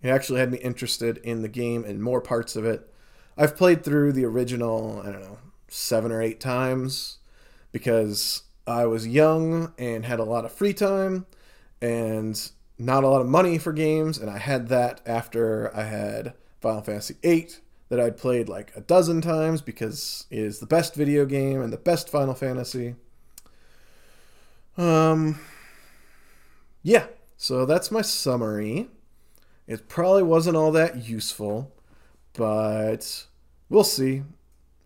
It 0.01 0.09
actually 0.09 0.39
had 0.39 0.51
me 0.51 0.57
interested 0.57 1.17
in 1.17 1.41
the 1.41 1.49
game 1.49 1.83
and 1.83 2.01
more 2.01 2.21
parts 2.21 2.55
of 2.55 2.65
it. 2.65 2.91
I've 3.37 3.55
played 3.55 3.83
through 3.83 4.13
the 4.13 4.25
original, 4.25 5.01
I 5.05 5.11
don't 5.11 5.21
know, 5.21 5.39
seven 5.67 6.11
or 6.11 6.21
eight 6.21 6.39
times 6.39 7.19
because 7.71 8.43
I 8.67 8.85
was 8.85 9.07
young 9.07 9.73
and 9.77 10.05
had 10.05 10.19
a 10.19 10.23
lot 10.23 10.45
of 10.45 10.51
free 10.51 10.73
time 10.73 11.25
and 11.81 12.51
not 12.77 13.03
a 13.03 13.07
lot 13.07 13.21
of 13.21 13.27
money 13.27 13.57
for 13.57 13.73
games, 13.73 14.17
and 14.17 14.29
I 14.29 14.37
had 14.37 14.67
that 14.69 15.01
after 15.05 15.75
I 15.75 15.83
had 15.83 16.33
Final 16.59 16.81
Fantasy 16.81 17.15
VIII 17.21 17.49
that 17.89 17.99
I'd 17.99 18.17
played 18.17 18.49
like 18.49 18.71
a 18.75 18.81
dozen 18.81 19.21
times 19.21 19.61
because 19.61 20.25
it 20.29 20.39
is 20.39 20.59
the 20.59 20.65
best 20.65 20.95
video 20.95 21.25
game 21.25 21.61
and 21.61 21.71
the 21.71 21.77
best 21.77 22.09
Final 22.09 22.33
Fantasy. 22.33 22.95
Um, 24.77 25.39
yeah, 26.83 27.07
so 27.37 27.65
that's 27.65 27.91
my 27.91 28.01
summary. 28.01 28.87
It 29.67 29.87
probably 29.87 30.23
wasn't 30.23 30.57
all 30.57 30.71
that 30.71 31.07
useful, 31.07 31.71
but 32.33 33.25
we'll 33.69 33.83
see. 33.83 34.23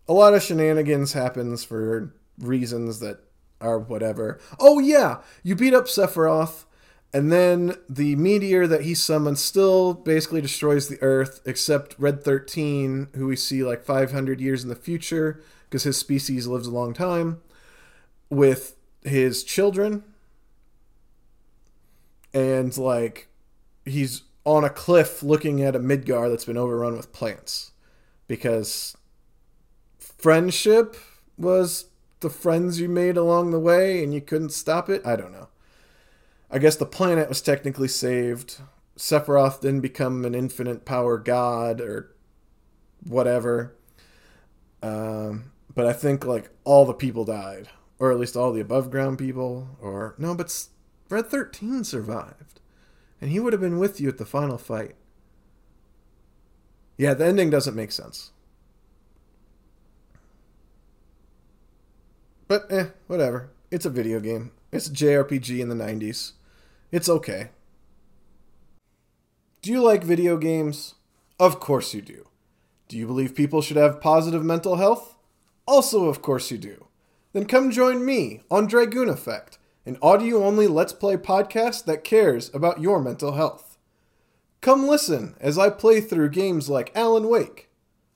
A 0.08 0.12
lot 0.12 0.34
of 0.34 0.42
shenanigans 0.42 1.12
happens 1.12 1.64
for 1.64 2.12
reasons 2.38 3.00
that 3.00 3.20
are 3.60 3.78
whatever. 3.78 4.38
Oh 4.58 4.78
yeah, 4.78 5.18
you 5.42 5.54
beat 5.54 5.74
up 5.74 5.86
Sephiroth, 5.86 6.64
and 7.12 7.32
then 7.32 7.76
the 7.88 8.16
meteor 8.16 8.66
that 8.66 8.82
he 8.82 8.94
summons 8.94 9.40
still 9.40 9.94
basically 9.94 10.40
destroys 10.40 10.88
the 10.88 11.02
Earth, 11.02 11.40
except 11.44 11.94
Red 11.98 12.22
13, 12.22 13.08
who 13.14 13.26
we 13.26 13.36
see 13.36 13.62
like 13.62 13.82
500 13.84 14.40
years 14.40 14.62
in 14.62 14.68
the 14.68 14.74
future, 14.74 15.42
because 15.64 15.84
his 15.84 15.96
species 15.96 16.46
lives 16.46 16.66
a 16.66 16.72
long 16.72 16.92
time, 16.92 17.40
with 18.28 18.76
his 19.02 19.44
children. 19.44 20.04
And 22.34 22.76
like, 22.76 23.28
he's 23.86 24.22
on 24.44 24.62
a 24.62 24.70
cliff 24.70 25.22
looking 25.22 25.62
at 25.62 25.74
a 25.74 25.80
Midgar 25.80 26.30
that's 26.30 26.44
been 26.44 26.56
overrun 26.56 26.96
with 26.96 27.12
plants 27.12 27.72
because 28.28 28.96
friendship 29.98 30.96
was 31.36 31.86
the 32.20 32.30
friends 32.30 32.80
you 32.80 32.88
made 32.88 33.16
along 33.16 33.50
the 33.50 33.60
way 33.60 34.02
and 34.02 34.12
you 34.14 34.20
couldn't 34.20 34.50
stop 34.50 34.88
it. 34.88 35.04
I 35.06 35.16
don't 35.16 35.32
know. 35.32 35.48
I 36.50 36.58
guess 36.58 36.76
the 36.76 36.86
planet 36.86 37.28
was 37.28 37.42
technically 37.42 37.88
saved. 37.88 38.60
Sephiroth 38.96 39.60
didn't 39.60 39.80
become 39.80 40.24
an 40.24 40.34
infinite 40.34 40.84
power 40.84 41.18
god 41.18 41.80
or 41.80 42.14
whatever. 43.04 43.76
Um, 44.82 45.52
but 45.74 45.86
I 45.86 45.92
think 45.92 46.24
like 46.24 46.50
all 46.64 46.84
the 46.84 46.94
people 46.94 47.24
died, 47.24 47.68
or 47.98 48.10
at 48.12 48.18
least 48.18 48.36
all 48.36 48.52
the 48.52 48.60
above 48.60 48.90
ground 48.90 49.18
people. 49.18 49.68
Or 49.80 50.14
no, 50.18 50.34
but 50.34 50.66
Red 51.10 51.26
Thirteen 51.26 51.84
survived 51.84 52.46
and 53.20 53.30
he 53.30 53.40
would 53.40 53.52
have 53.52 53.62
been 53.62 53.78
with 53.78 54.00
you 54.00 54.08
at 54.08 54.18
the 54.18 54.26
final 54.26 54.58
fight. 54.58 54.94
Yeah, 56.96 57.14
the 57.14 57.26
ending 57.26 57.50
doesn't 57.50 57.74
make 57.74 57.92
sense. 57.92 58.30
But 62.48 62.70
eh, 62.70 62.86
whatever. 63.06 63.50
It's 63.70 63.84
a 63.84 63.90
video 63.90 64.20
game. 64.20 64.52
It's 64.70 64.86
a 64.88 64.92
JRPG 64.92 65.60
in 65.60 65.68
the 65.68 65.74
90s. 65.74 66.32
It's 66.92 67.08
okay. 67.08 67.50
Do 69.62 69.72
you 69.72 69.82
like 69.82 70.04
video 70.04 70.36
games? 70.36 70.94
Of 71.40 71.58
course 71.58 71.92
you 71.92 72.02
do. 72.02 72.28
Do 72.88 72.96
you 72.96 73.06
believe 73.06 73.34
people 73.34 73.62
should 73.62 73.76
have 73.76 74.00
positive 74.00 74.44
mental 74.44 74.76
health? 74.76 75.16
Also, 75.66 76.04
of 76.06 76.22
course 76.22 76.50
you 76.52 76.58
do. 76.58 76.86
Then 77.32 77.46
come 77.46 77.72
join 77.72 78.04
me 78.04 78.42
on 78.48 78.68
Dragoon 78.68 79.08
Effect, 79.08 79.58
an 79.84 79.98
audio 80.00 80.44
only 80.44 80.68
Let's 80.68 80.92
Play 80.92 81.16
podcast 81.16 81.84
that 81.86 82.04
cares 82.04 82.54
about 82.54 82.80
your 82.80 83.00
mental 83.00 83.32
health. 83.32 83.76
Come 84.60 84.86
listen 84.86 85.34
as 85.40 85.58
I 85.58 85.70
play 85.70 86.00
through 86.00 86.30
games 86.30 86.70
like 86.70 86.92
Alan 86.94 87.28
Wake, 87.28 87.68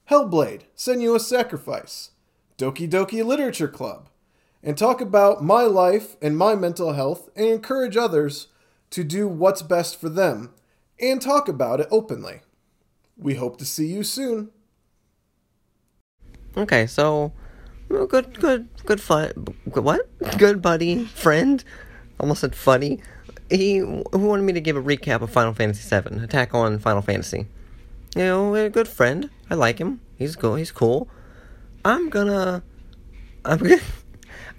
Hellblade, 0.08 0.62
Senua's 0.76 1.26
Sacrifice, 1.26 2.12
Doki 2.56 2.88
Doki 2.88 3.24
Literature 3.24 3.68
Club, 3.68 4.08
and 4.62 4.76
talk 4.76 5.00
about 5.00 5.42
my 5.42 5.62
life 5.62 6.16
and 6.20 6.36
my 6.36 6.54
mental 6.54 6.92
health 6.92 7.28
and 7.34 7.46
encourage 7.46 7.96
others 7.96 8.48
to 8.90 9.04
do 9.04 9.28
what's 9.28 9.62
best 9.62 10.00
for 10.00 10.08
them 10.08 10.52
and 11.00 11.22
talk 11.22 11.48
about 11.48 11.80
it 11.80 11.88
openly. 11.90 12.40
We 13.16 13.34
hope 13.34 13.58
to 13.58 13.64
see 13.64 13.86
you 13.86 14.02
soon. 14.02 14.50
Okay, 16.56 16.86
so 16.86 17.32
good, 17.88 18.38
good, 18.38 18.68
good 18.84 19.00
fun. 19.00 19.30
What? 19.64 20.08
Good 20.38 20.60
buddy, 20.60 21.04
friend. 21.04 21.62
Almost 22.18 22.40
said 22.40 22.54
funny. 22.54 23.00
He, 23.48 23.76
he 23.76 23.82
wanted 23.82 24.42
me 24.42 24.52
to 24.52 24.60
give 24.60 24.76
a 24.76 24.82
recap 24.82 25.22
of 25.22 25.30
Final 25.30 25.54
Fantasy 25.54 25.88
VII, 25.88 26.22
Attack 26.22 26.54
on 26.54 26.78
Final 26.78 27.02
Fantasy. 27.02 27.46
You 28.16 28.24
know, 28.24 28.54
a 28.54 28.68
good 28.68 28.88
friend. 28.88 29.30
I 29.48 29.54
like 29.54 29.78
him. 29.78 30.00
He's 30.16 30.36
cool. 30.36 30.56
He's 30.56 30.72
cool. 30.72 31.08
I'm 31.84 32.10
gonna. 32.10 32.62
I'm 33.44 33.58
gonna. 33.58 33.80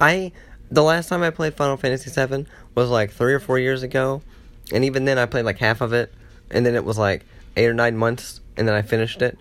I. 0.01 0.31
The 0.69 0.83
last 0.83 1.09
time 1.09 1.21
I 1.21 1.31
played 1.31 1.53
Final 1.55 1.75
Fantasy 1.75 2.09
VII 2.09 2.45
was 2.75 2.89
like 2.89 3.11
three 3.11 3.33
or 3.33 3.41
four 3.41 3.59
years 3.59 3.83
ago, 3.83 4.21
and 4.71 4.85
even 4.85 5.03
then 5.03 5.17
I 5.17 5.25
played 5.25 5.43
like 5.43 5.57
half 5.57 5.81
of 5.81 5.91
it, 5.91 6.13
and 6.49 6.65
then 6.65 6.75
it 6.75 6.85
was 6.85 6.97
like 6.97 7.25
eight 7.57 7.67
or 7.67 7.73
nine 7.73 7.97
months, 7.97 8.39
and 8.55 8.67
then 8.67 8.73
I 8.73 8.81
finished 8.81 9.21
it 9.21 9.37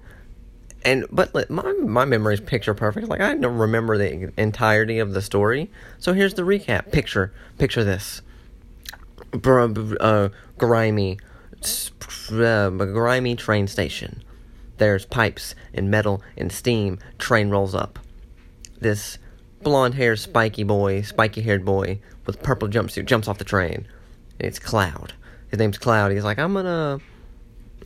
and 0.84 1.04
but 1.10 1.50
my 1.50 1.72
my 1.72 2.04
memory 2.04 2.34
is 2.34 2.40
picture 2.40 2.74
perfect. 2.74 3.08
Like 3.08 3.20
I 3.20 3.34
don't 3.34 3.56
remember 3.56 3.98
the 3.98 4.32
entirety 4.36 4.98
of 4.98 5.12
the 5.12 5.22
story. 5.22 5.70
So 5.98 6.12
here's 6.12 6.34
the 6.34 6.42
recap. 6.42 6.92
Picture 6.92 7.32
picture 7.58 7.84
this. 7.84 8.22
Uh, 9.32 10.28
grimy, 10.58 11.18
uh, 12.32 12.70
grimy 12.70 13.36
train 13.36 13.66
station. 13.68 14.22
There's 14.78 15.04
pipes 15.04 15.54
and 15.74 15.90
metal 15.90 16.22
and 16.36 16.50
steam. 16.50 16.98
Train 17.18 17.50
rolls 17.50 17.74
up. 17.74 17.98
This 18.80 19.18
blonde-haired, 19.62 20.18
spiky 20.18 20.64
boy, 20.64 21.02
spiky-haired 21.02 21.64
boy 21.64 22.00
with 22.26 22.42
purple 22.42 22.68
jumpsuit 22.68 23.06
jumps 23.06 23.28
off 23.28 23.38
the 23.38 23.44
train. 23.44 23.86
And 24.38 24.48
It's 24.48 24.58
Cloud. 24.58 25.12
His 25.48 25.58
name's 25.58 25.78
Cloud. 25.78 26.12
He's 26.12 26.24
like, 26.24 26.38
I'm 26.38 26.54
gonna 26.54 27.00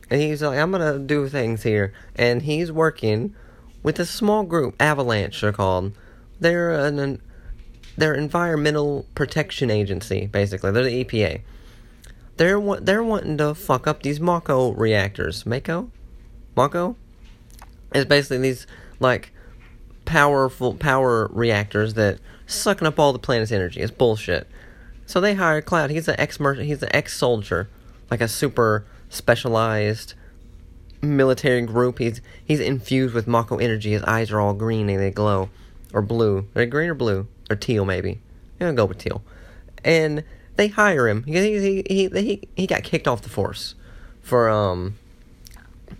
and 0.09 0.21
he's 0.21 0.41
like, 0.43 0.59
I'm 0.59 0.71
gonna 0.71 0.99
do 0.99 1.27
things 1.27 1.63
here, 1.63 1.93
and 2.15 2.41
he's 2.41 2.71
working 2.71 3.35
with 3.81 3.99
a 3.99 4.05
small 4.05 4.43
group, 4.43 4.75
Avalanche, 4.79 5.41
they're 5.41 5.51
called. 5.51 5.93
They're 6.39 6.71
an, 6.71 6.99
an 6.99 7.21
they're 7.97 8.13
environmental 8.13 9.05
protection 9.15 9.71
agency, 9.71 10.27
basically. 10.27 10.71
They're 10.71 10.83
the 10.83 11.05
EPA. 11.05 11.41
They're 12.37 12.59
they're 12.81 13.03
wanting 13.03 13.37
to 13.37 13.55
fuck 13.55 13.87
up 13.87 14.03
these 14.03 14.19
Mako 14.19 14.71
reactors. 14.73 15.45
Mako, 15.45 15.91
Mako, 16.55 16.97
is 17.93 18.05
basically 18.05 18.39
these 18.39 18.67
like 18.99 19.31
powerful 20.05 20.73
power 20.75 21.29
reactors 21.31 21.95
that 21.95 22.19
sucking 22.47 22.87
up 22.87 22.99
all 22.99 23.13
the 23.13 23.19
planet's 23.19 23.51
energy. 23.51 23.81
It's 23.81 23.91
bullshit. 23.91 24.47
So 25.05 25.19
they 25.19 25.35
hire 25.35 25.61
Cloud. 25.61 25.89
He's 25.89 26.07
an 26.07 26.15
ex 26.19 26.37
he's 26.37 26.83
an 26.83 26.89
ex 26.91 27.17
soldier, 27.17 27.69
like 28.09 28.21
a 28.21 28.27
super 28.27 28.85
specialized 29.09 30.13
military 31.01 31.61
group. 31.61 31.99
He's 31.99 32.21
he's 32.43 32.59
infused 32.59 33.13
with 33.13 33.27
Mako 33.27 33.57
energy. 33.57 33.91
His 33.91 34.03
eyes 34.03 34.31
are 34.31 34.39
all 34.39 34.53
green 34.53 34.89
and 34.89 34.99
they 34.99 35.11
glow, 35.11 35.49
or 35.93 36.01
blue. 36.01 36.39
Are 36.39 36.45
they 36.55 36.65
green 36.65 36.89
or 36.89 36.95
blue 36.95 37.27
or 37.49 37.55
teal? 37.55 37.85
Maybe. 37.85 38.19
Gonna 38.59 38.73
go 38.73 38.85
with 38.85 38.97
teal. 38.97 39.21
And 39.83 40.23
they 40.55 40.69
hire 40.69 41.07
him. 41.07 41.23
He 41.23 41.33
he 41.33 41.83
he 41.87 42.09
he, 42.09 42.47
he 42.55 42.67
got 42.67 42.83
kicked 42.83 43.07
off 43.07 43.21
the 43.21 43.29
force 43.29 43.75
for 44.21 44.49
um 44.49 44.97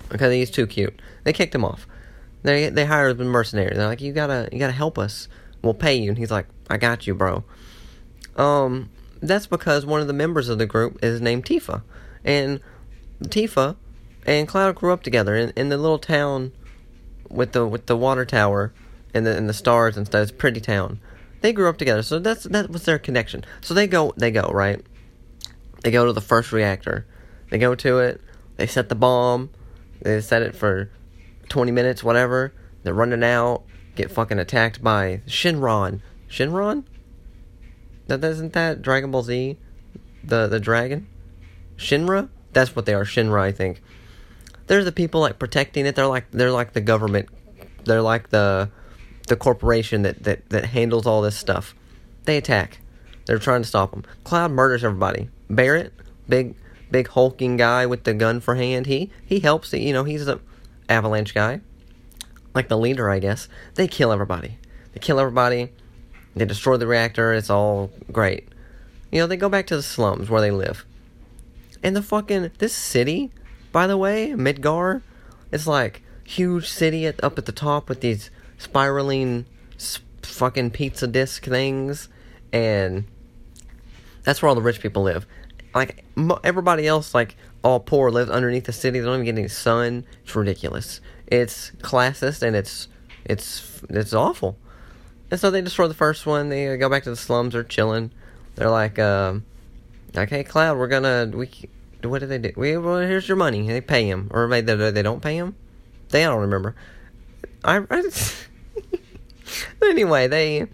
because 0.10 0.34
he's 0.34 0.52
too 0.52 0.68
cute. 0.68 1.00
They 1.24 1.34
kicked 1.34 1.54
him 1.54 1.66
off. 1.66 1.88
They 2.46 2.70
they 2.70 2.86
hired 2.86 3.20
him 3.20 3.28
mercenary. 3.28 3.76
They're 3.76 3.88
like, 3.88 4.02
you 4.02 4.14
gotta 4.14 4.48
you 4.52 4.60
gotta 4.60 4.72
help 4.72 5.00
us. 5.00 5.28
We'll 5.64 5.74
pay 5.74 5.96
you. 5.96 6.10
And 6.10 6.18
he's 6.18 6.30
like, 6.30 6.46
I 6.70 6.78
got 6.78 7.08
you, 7.08 7.16
bro. 7.16 7.44
Um, 8.36 8.92
that's 9.20 9.48
because 9.48 9.84
one 9.84 10.00
of 10.00 10.06
the 10.06 10.14
members 10.14 10.48
of 10.48 10.60
the 10.60 10.68
group 10.68 11.04
is 11.04 11.22
named 11.22 11.46
Tifa, 11.46 11.82
and 12.24 12.60
Tifa 13.24 13.76
and 14.28 14.48
Cloud 14.48 14.76
grew 14.76 14.94
up 14.94 15.02
together 15.02 15.36
in, 15.36 15.54
in 15.56 15.70
the 15.70 15.78
little 15.78 15.98
town 15.98 16.52
with 17.30 17.54
the 17.54 17.66
with 17.66 17.88
the 17.88 17.98
water 17.98 18.26
tower 18.26 18.72
and 19.16 19.26
the 19.26 19.36
and 19.36 19.50
the 19.50 19.54
stars 19.54 19.98
and 19.98 20.06
stuff. 20.06 20.22
It's 20.22 20.32
a 20.32 20.36
pretty 20.36 20.62
town. 20.62 21.00
They 21.42 21.52
grew 21.52 21.68
up 21.68 21.78
together, 21.78 22.04
so 22.04 22.20
that's 22.20 22.44
that 22.44 22.70
was 22.70 22.86
their 22.86 23.00
connection. 23.00 23.44
So 23.62 23.74
they 23.74 23.88
go 23.88 24.14
they 24.18 24.30
go 24.30 24.52
right. 24.54 24.86
They 25.82 25.90
go 25.90 26.06
to 26.06 26.14
the 26.14 26.22
first 26.22 26.52
reactor. 26.52 27.08
They 27.50 27.58
go 27.58 27.74
to 27.74 28.00
it. 28.00 28.22
They 28.58 28.68
set 28.68 28.90
the 28.90 28.96
bomb. 28.96 29.50
They 30.02 30.22
set 30.22 30.44
it 30.44 30.56
for 30.56 30.92
twenty 31.50 31.72
minutes, 31.72 32.04
whatever. 32.04 32.54
They're 32.84 32.94
running 32.94 33.24
out. 33.24 33.64
Get 33.96 34.12
fucking 34.12 34.40
attacked 34.40 34.84
by 34.84 35.22
Shinron. 35.26 36.02
Shinron? 36.30 36.84
That 38.08 38.24
isn't 38.24 38.54
that 38.54 38.82
Dragon 38.82 39.12
Ball 39.12 39.24
Z, 39.24 39.58
the 40.24 40.48
the 40.48 40.60
dragon. 40.60 41.08
Shinra. 41.78 42.30
That's 42.54 42.76
what 42.76 42.86
they 42.86 42.94
are, 42.94 43.04
Shinra, 43.04 43.42
I 43.42 43.52
think. 43.52 43.82
They're 44.68 44.84
the 44.84 44.92
people 44.92 45.22
like 45.22 45.40
protecting 45.40 45.86
it. 45.86 45.96
They're 45.96 46.08
like 46.08 46.30
they're 46.32 46.52
like 46.52 46.74
the 46.74 46.82
government. 46.82 47.30
They're 47.86 48.02
like 48.02 48.30
the 48.30 48.70
the 49.28 49.36
corporation 49.36 50.04
that 50.04 50.24
that 50.24 50.50
that 50.50 50.66
handles 50.66 51.06
all 51.06 51.22
this 51.22 51.38
stuff. 51.38 51.76
They 52.26 52.38
attack. 52.38 52.80
They're 53.26 53.40
trying 53.40 53.62
to 53.62 53.68
stop 53.68 53.92
them. 53.92 54.04
Cloud 54.24 54.52
murders 54.52 54.84
everybody. 54.84 55.30
Barret, 55.50 55.94
big 56.28 56.56
big 56.92 57.08
hulking 57.10 57.58
guy 57.58 57.86
with 57.86 58.04
the 58.04 58.14
gun 58.14 58.40
for 58.40 58.56
hand. 58.56 58.86
He 58.86 59.12
he 59.26 59.40
helps. 59.40 59.74
You 59.74 59.94
know 59.94 60.04
he's 60.04 60.26
the 60.26 60.40
avalanche 60.90 61.34
guy, 61.34 61.62
like 62.54 62.68
the 62.68 62.78
leader, 62.78 63.10
I 63.10 63.20
guess. 63.20 63.48
They 63.76 63.88
kill 63.88 64.12
everybody. 64.12 64.58
They 64.94 65.00
kill 65.00 65.20
everybody. 65.20 65.72
They 66.36 66.46
destroy 66.46 66.78
the 66.78 66.88
reactor. 66.88 67.34
It's 67.34 67.50
all 67.50 67.92
great. 68.12 68.48
You 69.12 69.20
know 69.22 69.28
they 69.28 69.38
go 69.38 69.50
back 69.50 69.68
to 69.68 69.76
the 69.76 69.84
slums 69.84 70.30
where 70.30 70.42
they 70.42 70.52
live. 70.52 70.86
And 71.84 71.96
the 71.96 72.02
fucking 72.02 72.52
this 72.58 72.74
city, 72.74 73.32
by 73.72 73.88
the 73.88 73.98
way, 73.98 74.34
Midgar, 74.36 75.02
it's 75.52 75.68
like 75.68 76.02
huge 76.24 76.68
city 76.68 77.06
at, 77.06 77.24
up 77.24 77.38
at 77.38 77.46
the 77.46 77.52
top 77.52 77.88
with 77.88 78.02
these 78.02 78.30
spiraling 78.58 79.46
fucking 80.22 80.72
pizza 80.72 81.08
disc 81.08 81.46
things, 81.46 82.10
and 82.52 83.06
that's 84.24 84.42
where 84.42 84.50
all 84.50 84.56
the 84.56 84.62
rich 84.62 84.82
people 84.82 85.04
live. 85.04 85.26
Like 85.76 86.06
everybody 86.44 86.88
else, 86.88 87.14
like 87.14 87.36
all 87.64 87.82
poor, 87.82 88.10
lives 88.10 88.32
underneath 88.32 88.66
the 88.66 88.74
city. 88.74 89.00
They 89.00 89.06
don't 89.06 89.16
even 89.16 89.26
get 89.26 89.38
any 89.38 89.50
sun. 89.50 90.06
It's 90.24 90.36
ridiculous. 90.36 91.02
It's 91.28 91.72
classist 91.82 92.42
and 92.42 92.56
it's 92.56 92.88
it's 93.26 93.82
it's 93.90 94.14
awful. 94.14 94.58
And 95.30 95.40
so 95.40 95.52
they 95.52 95.62
destroy 95.62 95.88
the 95.88 95.94
first 95.94 96.26
one. 96.26 96.50
They 96.50 96.78
go 96.78 96.90
back 96.90 97.04
to 97.04 97.10
the 97.10 97.16
slums. 97.16 97.54
They're 97.54 97.64
chilling. 97.64 98.12
They're 98.56 98.70
like, 98.70 98.98
um, 99.00 99.44
okay, 100.16 100.44
Cloud, 100.44 100.78
we're 100.78 100.88
gonna 100.88 101.30
we 101.34 101.50
what 102.04 102.20
do 102.20 102.28
they 102.28 102.38
do? 102.38 102.52
We, 102.56 102.78
well, 102.78 103.00
here's 103.00 103.28
your 103.28 103.38
money. 103.38 103.68
They 103.68 103.82
pay 103.82 104.08
him, 104.08 104.30
or 104.32 104.48
they 104.48 104.62
they 104.62 105.02
don't 105.02 105.22
pay 105.22 105.36
him. 105.36 105.56
They 106.10 106.24
I 106.24 106.30
don't 106.30 106.42
remember. 106.42 106.76
I, 107.64 107.84
I 107.90 108.04
anyway 109.82 110.28
they 110.28 110.68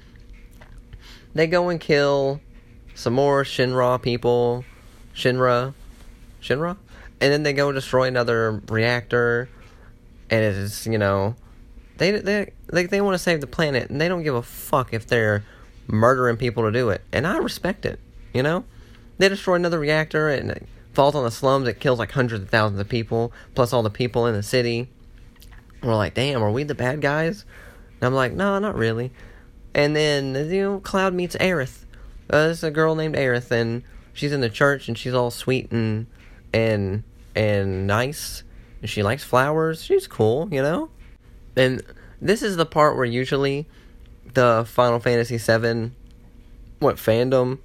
they 1.33 1.47
go 1.47 1.69
and 1.69 1.79
kill 1.79 2.41
some 2.93 3.13
more 3.13 3.43
Shinra 3.43 4.01
people, 4.01 4.65
Shinra, 5.15 5.73
Shinra, 6.41 6.77
and 7.19 7.33
then 7.33 7.43
they 7.43 7.53
go 7.53 7.71
destroy 7.71 8.07
another 8.07 8.61
reactor, 8.67 9.49
and 10.29 10.43
it's 10.43 10.85
you 10.85 10.97
know 10.97 11.35
they 11.97 12.11
they 12.11 12.51
they, 12.67 12.85
they 12.85 13.01
want 13.01 13.15
to 13.15 13.19
save 13.19 13.41
the 13.41 13.47
planet, 13.47 13.89
and 13.89 13.99
they 13.99 14.07
don't 14.07 14.23
give 14.23 14.35
a 14.35 14.41
fuck 14.41 14.93
if 14.93 15.07
they're 15.07 15.43
murdering 15.87 16.37
people 16.37 16.63
to 16.63 16.71
do 16.71 16.89
it, 16.89 17.01
and 17.11 17.27
I 17.27 17.37
respect 17.37 17.85
it. 17.85 17.99
You 18.33 18.43
know, 18.43 18.63
they 19.17 19.29
destroy 19.29 19.55
another 19.55 19.79
reactor 19.79 20.29
and 20.29 20.51
it 20.51 20.67
falls 20.93 21.15
on 21.15 21.23
the 21.23 21.31
slums, 21.31 21.67
it 21.67 21.79
kills 21.79 21.99
like 21.99 22.11
hundreds 22.11 22.43
of 22.43 22.49
thousands 22.49 22.79
of 22.79 22.89
people, 22.89 23.31
plus 23.55 23.73
all 23.73 23.83
the 23.83 23.89
people 23.89 24.25
in 24.27 24.33
the 24.33 24.43
city. 24.43 24.89
We're 25.83 25.95
like, 25.95 26.13
damn, 26.13 26.43
are 26.43 26.51
we 26.51 26.63
the 26.63 26.75
bad 26.75 27.01
guys? 27.01 27.45
And 27.99 28.07
I'm 28.07 28.13
like, 28.13 28.33
no, 28.33 28.59
not 28.59 28.75
really. 28.75 29.11
And 29.73 29.95
then, 29.95 30.35
you 30.51 30.61
know, 30.61 30.79
Cloud 30.79 31.13
meets 31.13 31.35
Aerith. 31.37 31.85
Uh, 32.29 32.45
there's 32.45 32.63
a 32.63 32.71
girl 32.71 32.95
named 32.95 33.15
Aerith, 33.15 33.51
and 33.51 33.83
she's 34.13 34.31
in 34.31 34.41
the 34.41 34.49
church, 34.49 34.87
and 34.87 34.97
she's 34.97 35.13
all 35.13 35.31
sweet 35.31 35.71
and 35.71 36.07
and 36.53 37.03
and 37.35 37.87
nice. 37.87 38.43
And 38.81 38.89
she 38.89 39.03
likes 39.03 39.23
flowers. 39.23 39.83
She's 39.83 40.07
cool, 40.07 40.49
you 40.51 40.61
know. 40.61 40.89
And 41.55 41.81
this 42.19 42.41
is 42.41 42.55
the 42.55 42.65
part 42.65 42.95
where 42.95 43.05
usually 43.05 43.67
the 44.33 44.65
Final 44.67 44.99
Fantasy 44.99 45.37
VII, 45.37 45.91
what 46.79 46.95
fandom, 46.95 47.59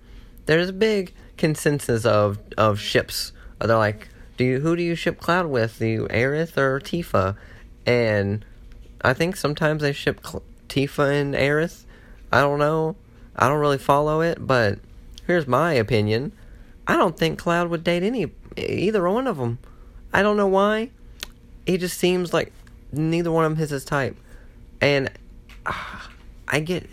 there's 0.46 0.68
a 0.68 0.74
big 0.74 1.14
consensus 1.36 2.04
of 2.04 2.38
of 2.56 2.78
ships. 2.78 3.32
They're 3.60 3.76
like, 3.76 4.08
do 4.36 4.44
you 4.44 4.60
who 4.60 4.76
do 4.76 4.82
you 4.82 4.94
ship 4.94 5.18
Cloud 5.18 5.46
with? 5.46 5.78
Do 5.78 5.86
you 5.86 6.08
Aerith 6.08 6.56
or 6.56 6.80
Tifa? 6.80 7.36
And 7.86 8.44
I 9.02 9.12
think 9.14 9.36
sometimes 9.36 9.82
they 9.82 9.92
ship 9.92 10.20
Cl- 10.24 10.42
Tifa 10.68 11.20
and 11.20 11.34
Aerith. 11.34 11.84
I 12.32 12.40
don't 12.40 12.58
know. 12.58 12.96
I 13.34 13.48
don't 13.48 13.60
really 13.60 13.78
follow 13.78 14.20
it, 14.20 14.44
but 14.44 14.78
here's 15.26 15.46
my 15.46 15.72
opinion. 15.72 16.32
I 16.86 16.96
don't 16.96 17.18
think 17.18 17.38
Cloud 17.38 17.68
would 17.68 17.84
date 17.84 18.02
any 18.02 18.32
either 18.56 19.08
one 19.08 19.26
of 19.26 19.38
them. 19.38 19.58
I 20.12 20.22
don't 20.22 20.36
know 20.36 20.46
why. 20.46 20.90
He 21.66 21.76
just 21.78 21.98
seems 21.98 22.32
like 22.32 22.52
neither 22.92 23.32
one 23.32 23.44
of 23.44 23.52
them 23.52 23.62
is 23.62 23.70
his 23.70 23.84
type, 23.84 24.16
and 24.80 25.10
uh, 25.64 26.00
I 26.48 26.60
get. 26.60 26.88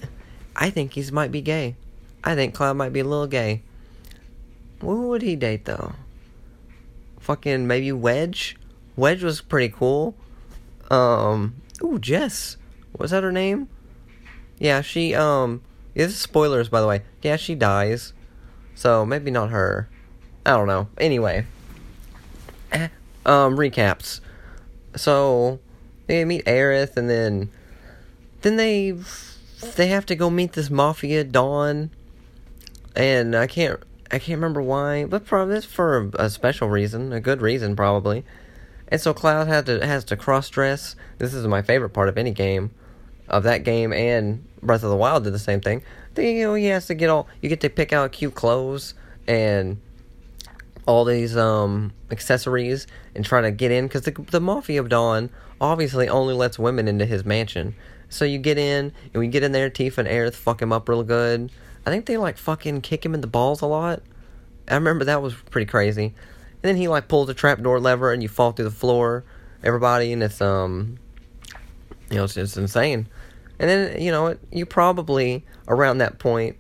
I 0.56 0.70
think 0.70 0.94
he's 0.94 1.12
might 1.12 1.32
be 1.32 1.42
gay. 1.42 1.76
I 2.24 2.36
think 2.36 2.54
Cloud 2.54 2.78
might 2.78 2.94
be 2.94 3.02
a 3.02 3.04
little 3.04 3.28
gay. 3.28 3.62
Who 4.82 5.10
would 5.10 5.22
he 5.22 5.36
date 5.36 5.66
though? 5.66 5.94
Fucking 7.20 7.68
maybe 7.68 7.92
Wedge. 7.92 8.58
Wedge 8.96 9.24
was 9.24 9.42
pretty 9.42 9.70
cool. 9.70 10.16
Um. 10.90 11.62
Ooh, 11.84 12.00
Jess. 12.00 12.58
Was 12.98 13.12
that 13.12 13.24
her 13.24 13.32
name? 13.32 13.70
Yeah, 14.60 14.82
she. 14.82 15.14
Um. 15.14 15.62
This 15.94 16.12
is 16.12 16.18
spoilers, 16.18 16.70
by 16.70 16.82
the 16.82 16.88
way. 16.88 17.04
Yeah, 17.22 17.36
she 17.36 17.54
dies. 17.54 18.14
So 18.76 19.06
maybe 19.06 19.32
not 19.32 19.50
her. 19.50 19.88
I 20.46 20.52
don't 20.52 20.68
know. 20.68 20.88
Anyway. 20.98 21.46
Eh, 22.72 22.90
um. 23.26 23.58
Recaps. 23.58 24.20
So 24.96 25.60
they 26.08 26.26
meet 26.26 26.46
Aerith, 26.46 26.98
and 26.98 27.10
then 27.10 27.50
then 28.42 28.58
they 28.58 28.96
they 29.76 29.88
have 29.88 30.06
to 30.08 30.16
go 30.16 30.30
meet 30.30 30.54
this 30.54 30.70
mafia 30.70 31.24
Don, 31.24 31.92
and 32.96 33.36
I 33.36 33.48
can't 33.48 33.80
I 34.12 34.20
can't 34.20 34.38
remember 34.38 34.62
why, 34.62 35.06
but 35.06 35.26
probably 35.26 35.58
it's 35.58 35.66
for 35.66 36.12
a 36.16 36.30
special 36.30 36.70
reason, 36.70 37.12
a 37.14 37.20
good 37.20 37.42
reason 37.42 37.76
probably. 37.76 38.24
And 38.88 39.02
so 39.02 39.14
Cloud 39.14 39.48
had 39.48 39.66
to 39.66 39.84
has 39.86 40.04
to 40.06 40.16
cross 40.16 40.50
dress. 40.50 40.96
This 41.18 41.34
is 41.34 41.48
my 41.48 41.62
favorite 41.62 41.92
part 41.92 42.10
of 42.10 42.18
any 42.18 42.32
game, 42.32 42.72
of 43.28 43.44
that 43.44 43.64
game 43.64 43.94
and 43.94 44.46
Breath 44.62 44.84
of 44.84 44.90
the 44.90 44.96
Wild 44.96 45.24
did 45.24 45.34
the 45.34 45.40
same 45.40 45.62
thing. 45.62 45.84
You 46.18 46.48
know, 46.48 46.54
he 46.54 46.66
has 46.66 46.88
to 46.88 46.94
get 46.94 47.10
all 47.10 47.28
you 47.42 47.50
get 47.50 47.62
to 47.62 47.70
pick 47.70 47.92
out 47.92 48.12
cute 48.12 48.36
clothes 48.36 48.94
and 49.28 49.82
all 50.86 51.06
these 51.06 51.36
um 51.38 51.94
accessories 52.12 52.88
and 53.16 53.26
try 53.26 53.42
to 53.42 53.52
get 53.52 53.72
in 53.72 53.88
because 53.88 54.04
the 54.04 54.12
the 54.12 54.42
Mafia 54.42 54.80
of 54.80 54.90
Dawn 54.90 55.30
obviously 55.60 56.10
only 56.10 56.34
lets 56.34 56.60
women 56.60 56.88
into 56.88 57.06
his 57.06 57.26
mansion. 57.26 57.76
So 58.10 58.26
you 58.26 58.38
get 58.38 58.58
in 58.58 58.94
and 59.14 59.20
we 59.20 59.28
get 59.28 59.44
in 59.44 59.54
there. 59.54 59.70
Tifa 59.70 60.00
and 60.00 60.08
Aerith 60.08 60.36
fuck 60.36 60.62
him 60.62 60.72
up 60.72 60.88
real 60.88 61.04
good. 61.04 61.52
I 61.86 61.90
think 61.90 62.06
they 62.06 62.18
like 62.18 62.38
fucking 62.38 62.82
kick 62.82 63.06
him 63.06 63.14
in 63.14 63.22
the 63.22 63.28
balls 63.28 63.62
a 63.62 63.66
lot. 63.66 64.02
I 64.68 64.76
remember 64.76 65.06
that 65.06 65.22
was 65.22 65.34
pretty 65.34 65.66
crazy. 65.66 66.06
And 66.06 66.62
then 66.62 66.76
he 66.76 66.88
like 66.88 67.08
pulls 67.08 67.30
a 67.30 67.34
trapdoor 67.34 67.80
lever 67.80 68.14
and 68.14 68.22
you 68.22 68.30
fall 68.30 68.52
through 68.52 68.66
the 68.66 68.72
floor, 68.72 69.24
everybody, 69.64 70.14
and 70.14 70.24
it's 70.24 70.42
um, 70.42 71.00
you 72.10 72.18
know, 72.18 72.24
it's 72.26 72.34
just 72.34 72.58
insane. 72.58 73.08
And 73.60 73.70
then 73.70 74.02
you 74.02 74.12
know, 74.12 74.38
you 74.52 74.66
probably 74.66 75.46
around 75.68 76.00
that 76.00 76.20
point, 76.20 76.58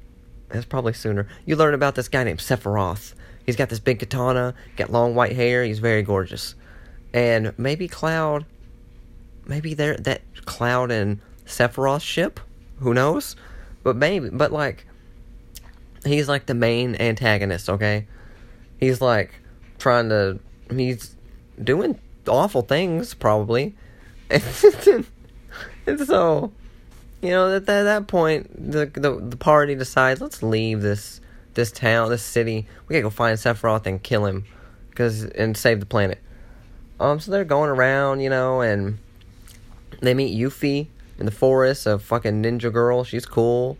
it's 0.51 0.65
probably 0.65 0.93
sooner. 0.93 1.27
You 1.45 1.55
learn 1.55 1.73
about 1.73 1.95
this 1.95 2.07
guy 2.07 2.23
named 2.23 2.39
Sephiroth. 2.39 3.13
He's 3.45 3.55
got 3.55 3.69
this 3.69 3.79
big 3.79 3.99
katana, 3.99 4.53
got 4.77 4.91
long 4.91 5.15
white 5.15 5.35
hair. 5.35 5.63
He's 5.63 5.79
very 5.79 6.01
gorgeous, 6.01 6.55
and 7.13 7.53
maybe 7.57 7.87
Cloud, 7.87 8.45
maybe 9.45 9.73
there 9.73 9.97
that 9.97 10.21
Cloud 10.45 10.91
and 10.91 11.19
Sephiroth 11.45 12.01
ship. 12.01 12.39
Who 12.79 12.93
knows? 12.93 13.35
But 13.83 13.95
maybe, 13.95 14.29
but 14.29 14.51
like 14.51 14.85
he's 16.05 16.27
like 16.27 16.45
the 16.45 16.53
main 16.53 16.95
antagonist, 16.95 17.69
okay? 17.69 18.07
He's 18.79 19.01
like 19.01 19.31
trying 19.77 20.09
to 20.09 20.39
he's 20.71 21.15
doing 21.61 21.99
awful 22.27 22.61
things 22.61 23.13
probably. 23.13 23.75
And, 24.29 25.05
and 25.85 25.99
so 25.99 26.51
you 27.21 27.29
know 27.29 27.55
at 27.55 27.65
that, 27.65 27.81
at 27.81 27.83
that 27.83 28.07
point 28.07 28.71
the, 28.71 28.85
the 28.85 29.15
the 29.15 29.37
party 29.37 29.75
decides 29.75 30.21
let's 30.21 30.43
leave 30.43 30.81
this 30.81 31.21
this 31.53 31.71
town, 31.71 32.09
this 32.09 32.23
city. 32.23 32.67
We 32.87 32.93
gotta 32.93 33.03
go 33.03 33.09
find 33.11 33.37
Sephiroth 33.37 33.85
and 33.85 34.01
kill 34.01 34.25
him 34.25 34.45
cuz 34.95 35.23
and 35.23 35.55
save 35.55 35.79
the 35.79 35.85
planet. 35.85 36.19
Um 36.99 37.19
so 37.19 37.31
they're 37.31 37.45
going 37.45 37.69
around, 37.69 38.21
you 38.21 38.29
know, 38.29 38.61
and 38.61 38.97
they 40.01 40.13
meet 40.13 40.37
Yuffie 40.37 40.87
in 41.19 41.25
the 41.25 41.31
forest, 41.31 41.85
a 41.85 41.99
fucking 41.99 42.43
ninja 42.43 42.73
girl. 42.73 43.03
She's 43.03 43.25
cool. 43.25 43.77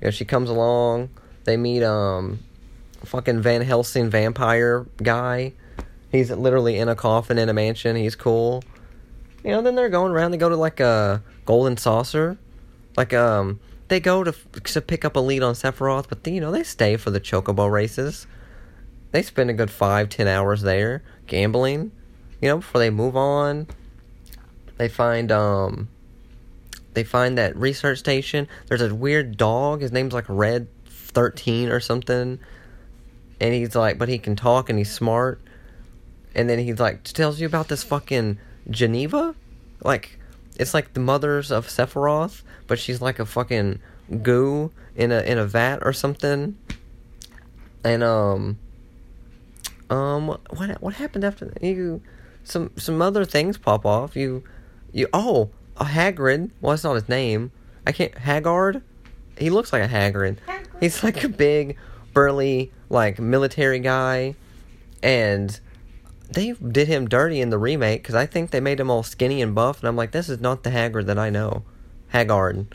You 0.00 0.06
know, 0.06 0.10
she 0.10 0.24
comes 0.24 0.50
along 0.50 1.10
they 1.44 1.56
meet 1.56 1.82
um 1.82 2.40
fucking 3.04 3.40
Van 3.40 3.62
Helsing 3.62 4.10
vampire 4.10 4.86
guy. 5.02 5.52
He's 6.10 6.30
literally 6.30 6.78
in 6.78 6.88
a 6.88 6.94
coffin 6.94 7.38
in 7.38 7.48
a 7.48 7.54
mansion. 7.54 7.96
He's 7.96 8.14
cool. 8.14 8.62
You 9.42 9.50
know, 9.52 9.62
then 9.62 9.74
they're 9.74 9.88
going 9.88 10.12
around. 10.12 10.30
They 10.30 10.36
go 10.36 10.48
to 10.48 10.56
like 10.56 10.80
a 10.80 11.22
golden 11.44 11.76
saucer. 11.76 12.38
Like 12.96 13.12
um 13.12 13.60
they 13.88 14.00
go 14.00 14.24
to 14.24 14.32
to 14.32 14.80
pick 14.80 15.04
up 15.04 15.16
a 15.16 15.20
lead 15.20 15.42
on 15.42 15.54
Sephiroth, 15.54 16.06
but 16.08 16.26
you 16.26 16.40
know, 16.40 16.50
they 16.50 16.62
stay 16.62 16.96
for 16.96 17.10
the 17.10 17.20
chocobo 17.20 17.70
races. 17.70 18.26
They 19.10 19.22
spend 19.22 19.50
a 19.50 19.54
good 19.54 19.70
five, 19.70 20.08
ten 20.08 20.26
hours 20.26 20.62
there 20.62 21.02
gambling, 21.26 21.92
you 22.40 22.48
know, 22.48 22.56
before 22.56 22.78
they 22.78 22.90
move 22.90 23.16
on. 23.16 23.66
They 24.78 24.88
find 24.88 25.30
um 25.30 25.88
they 26.94 27.04
find 27.04 27.38
that 27.38 27.56
research 27.56 27.98
station. 27.98 28.48
There's 28.66 28.82
a 28.82 28.94
weird 28.94 29.36
dog. 29.36 29.80
His 29.80 29.92
name's 29.92 30.12
like 30.12 30.26
Red 30.28 30.68
13 30.86 31.70
or 31.70 31.80
something. 31.80 32.38
And 33.40 33.54
he's 33.54 33.74
like, 33.74 33.98
but 33.98 34.08
he 34.08 34.18
can 34.18 34.36
talk 34.36 34.68
and 34.68 34.78
he's 34.78 34.92
smart. 34.92 35.40
And 36.34 36.48
then 36.48 36.58
he's 36.58 36.78
like, 36.78 37.02
tells 37.04 37.40
you 37.40 37.46
about 37.46 37.68
this 37.68 37.82
fucking 37.82 38.38
Jenova? 38.68 39.34
Like, 39.82 40.18
it's 40.62 40.72
like 40.72 40.94
the 40.94 41.00
mothers 41.00 41.50
of 41.50 41.66
Sephiroth, 41.66 42.42
but 42.66 42.78
she's 42.78 43.02
like 43.02 43.18
a 43.18 43.26
fucking 43.26 43.80
goo 44.22 44.70
in 44.94 45.10
a 45.10 45.20
in 45.20 45.36
a 45.38 45.44
vat 45.44 45.80
or 45.82 45.92
something. 45.92 46.56
And 47.84 48.02
um 48.02 48.58
um 49.90 50.28
what 50.50 50.80
what 50.80 50.94
happened 50.94 51.24
after 51.24 51.46
that? 51.46 51.62
You 51.62 52.00
some 52.44 52.70
some 52.76 53.02
other 53.02 53.24
things 53.24 53.58
pop 53.58 53.84
off. 53.84 54.16
You 54.16 54.44
you 54.92 55.08
oh, 55.12 55.50
a 55.76 55.84
Hagrid. 55.84 56.50
Well, 56.60 56.70
that's 56.70 56.84
not 56.84 56.94
his 56.94 57.08
name. 57.08 57.50
I 57.86 57.92
can't 57.92 58.16
Haggard. 58.16 58.82
He 59.36 59.50
looks 59.50 59.72
like 59.72 59.82
a 59.82 59.88
Hagrid. 59.88 60.38
He's 60.78 61.02
like 61.02 61.24
a 61.24 61.28
big, 61.28 61.76
burly, 62.12 62.70
like 62.88 63.18
military 63.18 63.80
guy, 63.80 64.36
and 65.02 65.58
they 66.34 66.52
did 66.52 66.88
him 66.88 67.08
dirty 67.08 67.40
in 67.40 67.50
the 67.50 67.58
remake 67.58 68.02
because 68.02 68.14
I 68.14 68.26
think 68.26 68.50
they 68.50 68.60
made 68.60 68.80
him 68.80 68.90
all 68.90 69.02
skinny 69.02 69.42
and 69.42 69.54
buff, 69.54 69.80
and 69.80 69.88
I'm 69.88 69.96
like, 69.96 70.12
this 70.12 70.28
is 70.28 70.40
not 70.40 70.62
the 70.62 70.70
Hagrid 70.70 71.06
that 71.06 71.18
I 71.18 71.30
know, 71.30 71.64
Haggard, 72.08 72.74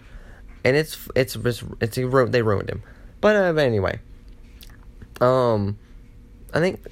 and 0.63 0.75
it's 0.75 1.07
it's 1.15 1.35
it's, 1.35 1.63
it's 1.81 1.95
they 1.95 2.03
ruined 2.41 2.69
him. 2.69 2.83
But 3.21 3.35
uh, 3.35 3.59
anyway, 3.59 3.99
um, 5.21 5.77
I 6.53 6.59
think 6.59 6.85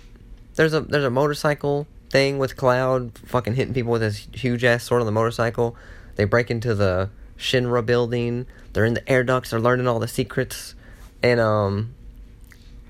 there's 0.55 0.73
a 0.73 0.81
there's 0.81 1.03
a 1.03 1.09
motorcycle 1.09 1.87
thing 2.09 2.37
with 2.37 2.55
Cloud 2.55 3.17
fucking 3.25 3.55
hitting 3.55 3.73
people 3.73 3.91
with 3.91 4.01
his 4.01 4.27
huge 4.33 4.63
ass 4.63 4.83
sword 4.83 5.01
on 5.01 5.05
the 5.05 5.11
motorcycle. 5.11 5.75
They 6.15 6.25
break 6.25 6.49
into 6.49 6.73
the 6.73 7.09
Shinra 7.37 7.85
building. 7.85 8.45
They're 8.73 8.85
in 8.85 8.93
the 8.93 9.09
air 9.09 9.23
ducts. 9.23 9.49
They're 9.49 9.59
learning 9.59 9.87
all 9.87 9.99
the 9.99 10.07
secrets 10.07 10.75
and 11.25 11.39
um, 11.39 11.95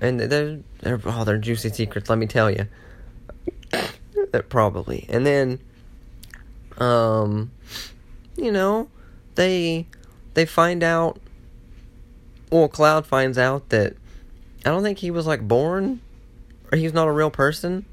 and 0.00 0.20
they're 0.20 0.58
they're 0.80 1.00
oh 1.04 1.24
they're 1.24 1.38
juicy 1.38 1.70
secrets. 1.70 2.10
Let 2.10 2.18
me 2.18 2.26
tell 2.26 2.50
you, 2.50 2.66
probably. 4.48 5.06
And 5.08 5.26
then, 5.26 5.60
um, 6.78 7.50
you 8.36 8.52
know, 8.52 8.88
they 9.34 9.86
they 10.34 10.44
find 10.44 10.82
out. 10.82 11.18
Well, 12.50 12.68
Cloud 12.68 13.06
finds 13.06 13.38
out 13.38 13.70
that 13.70 13.96
I 14.64 14.70
don't 14.70 14.82
think 14.82 14.98
he 14.98 15.10
was 15.10 15.26
like 15.26 15.46
born, 15.46 16.00
or 16.70 16.78
he's 16.78 16.92
not 16.92 17.08
a 17.08 17.12
real 17.12 17.30
person. 17.30 17.84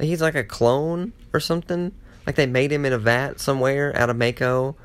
He's 0.00 0.22
like 0.22 0.36
a 0.36 0.44
clone 0.44 1.12
or 1.32 1.40
something. 1.40 1.92
Like 2.26 2.36
they 2.36 2.46
made 2.46 2.70
him 2.70 2.84
in 2.84 2.92
a 2.92 2.98
vat 2.98 3.40
somewhere 3.40 3.96
out 3.96 4.10
of 4.10 4.16
Mako, 4.16 4.76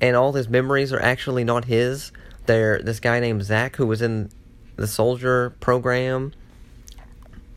and 0.00 0.14
all 0.14 0.32
his 0.32 0.48
memories 0.48 0.92
are 0.92 1.00
actually 1.00 1.44
not 1.44 1.64
his 1.64 2.12
there 2.46 2.80
this 2.80 3.00
guy 3.00 3.20
named 3.20 3.44
Zack 3.44 3.76
who 3.76 3.86
was 3.86 4.00
in 4.02 4.30
the 4.76 4.86
soldier 4.86 5.50
program. 5.60 6.32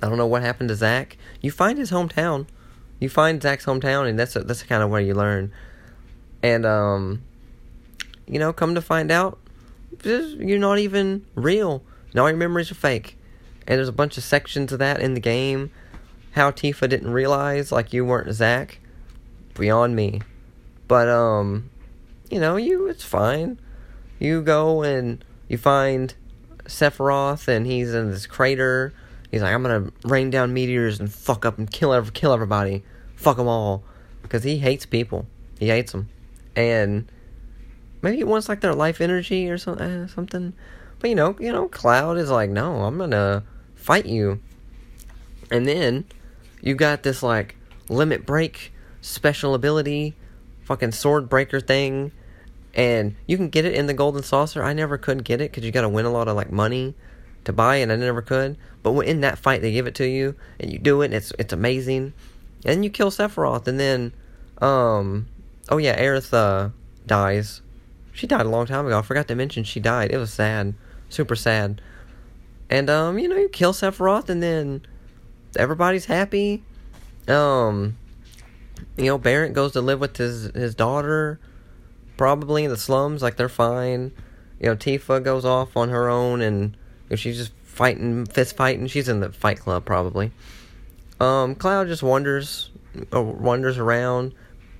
I 0.02 0.08
don't 0.08 0.18
know 0.18 0.28
what 0.28 0.42
happened 0.42 0.70
to 0.70 0.76
Zack. 0.76 1.18
You 1.42 1.52
find 1.52 1.78
his 1.78 1.92
hometown. 1.92 2.48
You 3.00 3.10
find 3.10 3.42
Zack's 3.42 3.66
hometown, 3.66 4.08
and 4.08 4.20
that's 4.20 4.34
that's 4.34 4.64
kind 4.64 4.84
of 4.84 4.90
where 4.90 5.02
you 5.02 5.14
learn. 5.14 5.52
And 6.44 6.66
um, 6.66 7.22
you 8.28 8.40
know, 8.40 8.52
come 8.52 8.76
to 8.76 8.82
find 8.82 9.12
out, 9.12 9.40
you're 10.04 10.60
not 10.60 10.80
even 10.80 11.26
real. 11.36 11.84
All 12.18 12.30
your 12.30 12.38
memories 12.38 12.72
are 12.72 12.76
fake. 12.76 13.18
And 13.68 13.78
there's 13.78 13.88
a 13.88 13.94
bunch 13.94 14.18
of 14.18 14.24
sections 14.24 14.72
of 14.72 14.80
that 14.80 15.00
in 15.00 15.14
the 15.14 15.20
game. 15.20 15.72
How 16.32 16.52
Tifa 16.52 16.90
didn't 16.90 17.12
realize 17.12 17.72
like 17.72 17.94
you 17.94 18.04
weren't 18.04 18.34
Zach, 18.34 18.80
beyond 19.54 19.96
me. 19.96 20.22
But 20.88 21.08
um, 21.08 21.70
you 22.30 22.40
know, 22.40 22.56
you 22.56 22.88
it's 22.88 23.04
fine 23.04 23.60
you 24.20 24.42
go 24.42 24.84
and 24.84 25.24
you 25.48 25.58
find 25.58 26.14
Sephiroth, 26.66 27.48
and 27.48 27.66
he's 27.66 27.94
in 27.94 28.12
this 28.12 28.28
crater. 28.28 28.94
He's 29.32 29.42
like, 29.42 29.54
I'm 29.54 29.62
gonna 29.62 29.92
rain 30.04 30.30
down 30.30 30.54
meteors 30.54 31.00
and 31.00 31.12
fuck 31.12 31.46
up 31.46 31.58
and 31.58 31.70
kill 31.70 31.94
every, 31.94 32.12
kill 32.12 32.34
everybody, 32.34 32.84
fuck 33.16 33.38
them 33.38 33.48
all, 33.48 33.84
because 34.22 34.44
he 34.44 34.58
hates 34.58 34.86
people. 34.86 35.28
He 35.60 35.68
hates 35.68 35.92
them, 35.92 36.10
and 36.56 37.12
maybe 38.02 38.20
it 38.20 38.28
wants 38.28 38.50
like 38.50 38.62
their 38.62 38.74
life 38.74 39.02
energy 39.02 39.50
or 39.50 39.58
so, 39.58 39.74
uh, 39.74 40.08
something. 40.08 40.54
But 41.00 41.10
you 41.10 41.16
know, 41.16 41.36
you 41.40 41.52
know, 41.52 41.68
Cloud 41.68 42.18
is 42.18 42.30
like, 42.30 42.50
no, 42.50 42.84
I'm 42.84 42.98
gonna 42.98 43.44
fight 43.76 44.06
you. 44.06 44.40
And 45.52 45.68
then 45.68 46.06
you 46.62 46.76
got 46.76 47.04
this 47.04 47.22
like 47.22 47.56
limit 47.88 48.26
break 48.26 48.72
special 49.02 49.54
ability, 49.54 50.16
fucking 50.64 50.92
sword 50.92 51.30
breaker 51.30 51.60
thing, 51.60 52.12
and 52.74 53.16
you 53.28 53.38
can 53.38 53.50
get 53.50 53.66
it 53.66 53.74
in 53.74 53.88
the 53.88 53.94
golden 53.94 54.24
saucer. 54.24 54.64
I 54.64 54.74
never 54.74 54.98
could 54.98 55.24
get 55.24 55.42
it 55.42 55.52
because 55.52 55.64
you 55.66 55.72
got 55.72 55.82
to 55.82 55.90
win 55.90 56.06
a 56.06 56.12
lot 56.12 56.28
of 56.28 56.36
like 56.36 56.52
money 56.52 56.96
to 57.46 57.54
buy 57.54 57.78
it. 57.78 57.84
And 57.84 57.92
I 57.92 57.96
never 57.96 58.22
could. 58.22 58.58
But 58.84 58.94
in 59.02 59.22
that 59.22 59.38
fight, 59.38 59.62
they 59.62 59.72
give 59.72 59.88
it 59.88 59.96
to 59.96 60.08
you, 60.08 60.36
and 60.60 60.72
you 60.72 60.80
do 60.80 61.02
it. 61.02 61.06
And 61.06 61.14
it's 61.14 61.34
it's 61.38 61.54
amazing. 61.54 62.14
And 62.66 62.84
you 62.84 62.90
kill 62.90 63.12
Sephiroth, 63.12 63.68
and 63.68 63.80
then, 63.80 64.14
um, 64.62 65.28
oh 65.70 65.78
yeah, 65.78 66.00
Aerith 66.00 66.34
uh, 66.34 66.70
dies. 67.06 67.62
She 68.14 68.28
died 68.28 68.46
a 68.46 68.50
long 68.50 68.66
time 68.66 68.86
ago. 68.86 69.00
I 69.00 69.02
forgot 69.02 69.28
to 69.30 69.36
mention 69.36 69.64
she 69.64 69.80
died. 69.80 70.12
It 70.12 70.18
was 70.18 70.34
sad, 70.34 70.74
super 71.10 71.36
sad. 71.36 71.82
And 72.70 72.90
um, 72.90 73.18
you 73.18 73.28
know, 73.28 73.38
you 73.38 73.50
kill 73.50 73.74
Sephiroth, 73.74 74.30
and 74.30 74.44
then 74.44 74.86
everybody's 75.56 76.06
happy. 76.06 76.64
Um, 77.28 77.98
you 78.98 79.06
know, 79.06 79.18
Barret 79.18 79.54
goes 79.54 79.74
to 79.74 79.82
live 79.82 80.00
with 80.00 80.18
his 80.18 80.52
his 80.54 80.76
daughter, 80.76 81.40
probably 82.18 82.64
in 82.64 82.72
the 82.72 82.78
slums. 82.78 83.22
Like 83.22 83.38
they're 83.38 83.50
fine. 83.50 84.12
You 84.60 84.68
know, 84.68 84.76
Tifa 84.76 85.24
goes 85.24 85.46
off 85.46 85.78
on 85.78 85.90
her 85.90 86.10
own, 86.10 86.42
and 86.42 86.76
know, 87.10 87.16
she's 87.16 87.38
just 87.38 87.52
fighting, 87.64 88.26
fist 88.26 88.56
fighting. 88.56 88.88
She's 88.88 89.10
in 89.10 89.20
the 89.20 89.32
fight 89.32 89.60
club 89.60 89.86
probably. 89.86 90.32
Um, 91.20 91.56
Cloud 91.56 91.88
just 91.88 92.04
wanders, 92.04 92.70
uh, 93.14 93.22
wanders 93.22 93.78
around, 93.78 94.34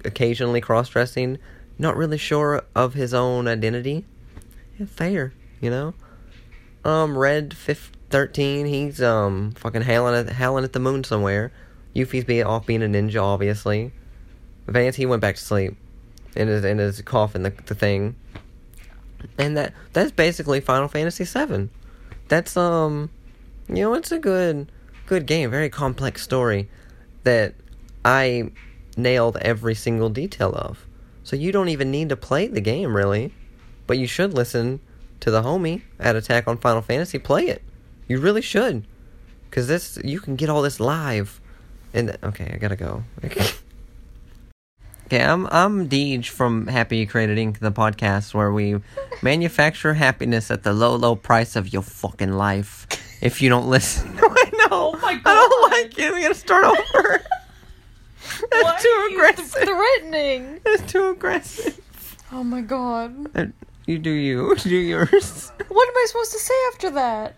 occasionally 0.06 0.62
cross-dressing, 0.62 1.38
not 1.78 1.98
really 1.98 2.18
sure 2.18 2.64
of 2.76 2.94
his 2.94 3.14
own 3.14 3.48
identity. 3.48 4.06
Yeah, 4.78 4.86
fair, 4.86 5.34
you 5.60 5.70
know. 5.70 5.94
Um, 6.86 7.18
Red 7.18 7.54
fif- 7.54 7.92
thirteen, 8.10 8.66
he's 8.66 9.02
um 9.02 9.52
fucking 9.52 9.82
howling 9.82 10.16
at 10.16 10.34
howling 10.34 10.64
at 10.64 10.74
the 10.74 10.80
moon 10.80 11.04
somewhere. 11.04 11.52
Yuffie's 11.96 12.24
be 12.24 12.42
off 12.42 12.66
being 12.66 12.84
a 12.84 12.86
ninja, 12.86 13.22
obviously. 13.22 13.92
Vance, 14.68 14.96
he 14.96 15.06
went 15.06 15.22
back 15.22 15.36
to 15.36 15.42
sleep 15.42 15.76
in 16.36 16.48
his 16.48 16.64
in 16.64 16.78
his 16.78 17.02
coffin, 17.02 17.44
the 17.44 17.54
the 17.66 17.76
thing. 17.76 18.16
And 19.38 19.58
that 19.58 19.74
that's 19.92 20.12
basically 20.12 20.62
Final 20.62 20.88
Fantasy 20.88 21.26
VII. 21.26 21.70
That's 22.30 22.56
um, 22.56 23.10
you 23.68 23.82
know, 23.84 23.94
it's 23.96 24.12
a 24.12 24.20
good 24.20 24.72
good 25.06 25.26
game, 25.26 25.50
very 25.50 25.70
complex 25.70 26.22
story 26.22 26.70
that 27.24 27.56
I 28.06 28.52
nailed 28.96 29.38
every 29.38 29.76
single 29.76 30.10
detail 30.10 30.54
of. 30.56 30.86
So 31.24 31.36
you 31.36 31.52
don't 31.52 31.70
even 31.70 31.92
need 31.92 32.10
to 32.10 32.16
play 32.16 32.48
the 32.48 32.62
game 32.62 32.96
really, 32.96 33.34
but 33.88 33.98
you 33.98 34.08
should 34.08 34.34
listen 34.34 34.80
to 35.20 35.32
the 35.32 35.42
homie 35.42 35.82
at 36.00 36.16
Attack 36.16 36.48
on 36.48 36.58
Final 36.58 36.82
Fantasy. 36.82 37.20
Play 37.20 37.48
it. 37.48 37.64
You 38.08 38.20
really 38.20 38.42
should, 38.42 38.86
cause 39.52 39.68
this 39.68 40.00
you 40.04 40.20
can 40.20 40.36
get 40.36 40.50
all 40.50 40.62
this 40.62 40.80
live. 40.80 41.42
And 41.94 42.18
okay, 42.24 42.52
I 42.54 42.58
gotta 42.58 42.76
go. 42.76 43.04
Okay, 43.26 43.48
I'm 45.14 45.48
I'm 45.52 45.90
Deej 45.90 46.28
from 46.28 46.68
Happy 46.68 47.06
Created 47.06 47.38
Inc., 47.38 47.60
the 47.60 47.72
podcast 47.72 48.34
where 48.34 48.52
we 48.52 48.80
manufacture 49.22 49.94
happiness 49.96 50.52
at 50.52 50.64
the 50.64 50.74
low, 50.74 50.96
low 50.96 51.16
price 51.16 51.56
of 51.56 51.72
your 51.74 51.82
fucking 51.82 52.34
life. 52.34 52.86
If 53.22 53.42
you 53.42 53.50
don't 53.50 53.68
listen, 53.70 54.18
I 54.22 54.52
know. 54.54 54.68
Oh 54.72 55.00
my 55.02 55.20
I 55.26 55.34
don't 55.36 55.72
like 55.72 55.98
it. 56.00 56.14
We 56.14 56.22
gotta 56.22 56.36
start 56.36 56.64
over. 56.66 57.22
That's 58.52 58.64
Why 58.64 58.78
too 58.80 59.10
aggressive. 59.14 59.64
threatening. 59.64 60.60
That's 60.64 60.92
too 60.92 61.10
aggressive. 61.10 61.80
Oh 62.32 62.44
my 62.44 62.62
god. 62.62 63.36
Uh, 63.36 63.46
You 63.88 63.98
do 63.98 64.12
you. 64.12 64.56
Do 64.56 64.70
yours. 64.76 65.52
What 65.68 65.88
am 65.88 65.94
I 65.98 66.06
supposed 66.08 66.32
to 66.34 66.40
say 66.40 66.54
after 66.74 66.90
that? 66.92 67.36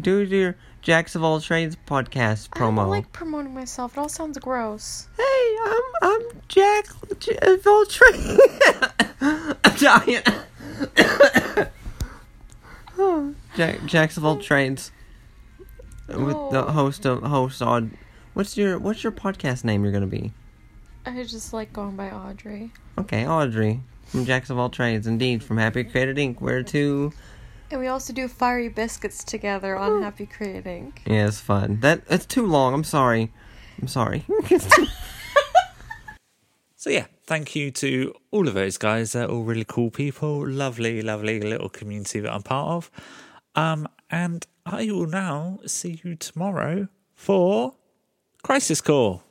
Do 0.00 0.18
your 0.18 0.56
Jacks 0.84 1.14
of 1.14 1.24
All 1.24 1.40
Trades 1.40 1.76
podcast 1.86 2.50
promo. 2.50 2.72
I 2.72 2.82
don't 2.82 2.88
like 2.90 3.12
promoting 3.12 3.54
myself. 3.54 3.96
It 3.96 4.00
all 4.00 4.08
sounds 4.10 4.36
gross. 4.38 5.08
Hey, 5.16 5.56
I'm 5.64 5.82
I'm 6.02 6.20
Jack 6.48 6.86
J- 7.20 7.38
of 7.40 7.66
All 7.66 7.86
Trades. 7.86 8.38
Italian. 9.64 10.22
oh, 12.98 13.34
Jack 13.56 13.84
Jacks 13.86 14.18
of 14.18 14.26
All 14.26 14.36
oh. 14.36 14.40
Trades. 14.40 14.92
With 16.06 16.18
the 16.50 16.66
Oh. 16.66 16.70
host 16.70 17.06
of 17.06 17.22
host 17.22 17.62
on. 17.62 17.96
What's 18.34 18.58
your 18.58 18.78
what's 18.78 19.02
your 19.02 19.12
podcast 19.12 19.64
name? 19.64 19.84
You're 19.84 19.92
gonna 19.92 20.06
be. 20.06 20.32
I 21.06 21.22
just 21.22 21.54
like 21.54 21.72
going 21.72 21.96
by 21.96 22.10
Audrey. 22.10 22.72
Okay, 22.98 23.26
Audrey 23.26 23.80
from 24.04 24.26
Jacks 24.26 24.50
of 24.50 24.58
All 24.58 24.68
Trades. 24.68 25.06
Indeed, 25.06 25.42
from 25.42 25.56
Happy 25.56 25.82
Created 25.84 26.18
Inc. 26.18 26.42
Where 26.42 26.62
to. 26.62 27.10
And 27.74 27.80
we 27.80 27.88
also 27.88 28.12
do 28.12 28.28
fiery 28.28 28.68
biscuits 28.68 29.24
together 29.24 29.76
on 29.76 30.00
Happy 30.00 30.26
Creating. 30.26 30.92
Yeah, 31.06 31.26
it's 31.26 31.40
fun. 31.40 31.80
That 31.80 32.02
it's 32.08 32.24
too 32.24 32.46
long. 32.46 32.72
I'm 32.72 32.84
sorry. 32.84 33.32
I'm 33.82 33.88
sorry. 33.88 34.24
So 36.76 36.90
yeah, 36.90 37.06
thank 37.24 37.56
you 37.56 37.70
to 37.70 38.14
all 38.30 38.46
of 38.46 38.52
those 38.52 38.76
guys. 38.76 39.12
They're 39.12 39.26
all 39.26 39.42
really 39.42 39.64
cool 39.64 39.90
people. 39.90 40.46
Lovely, 40.46 41.00
lovely 41.00 41.40
little 41.40 41.70
community 41.70 42.20
that 42.20 42.30
I'm 42.30 42.42
part 42.42 42.72
of. 42.72 42.90
Um, 43.54 43.88
and 44.10 44.46
I 44.66 44.90
will 44.90 45.06
now 45.06 45.60
see 45.64 45.98
you 46.04 46.14
tomorrow 46.14 46.88
for 47.14 47.74
Crisis 48.42 48.82
Core. 48.82 49.22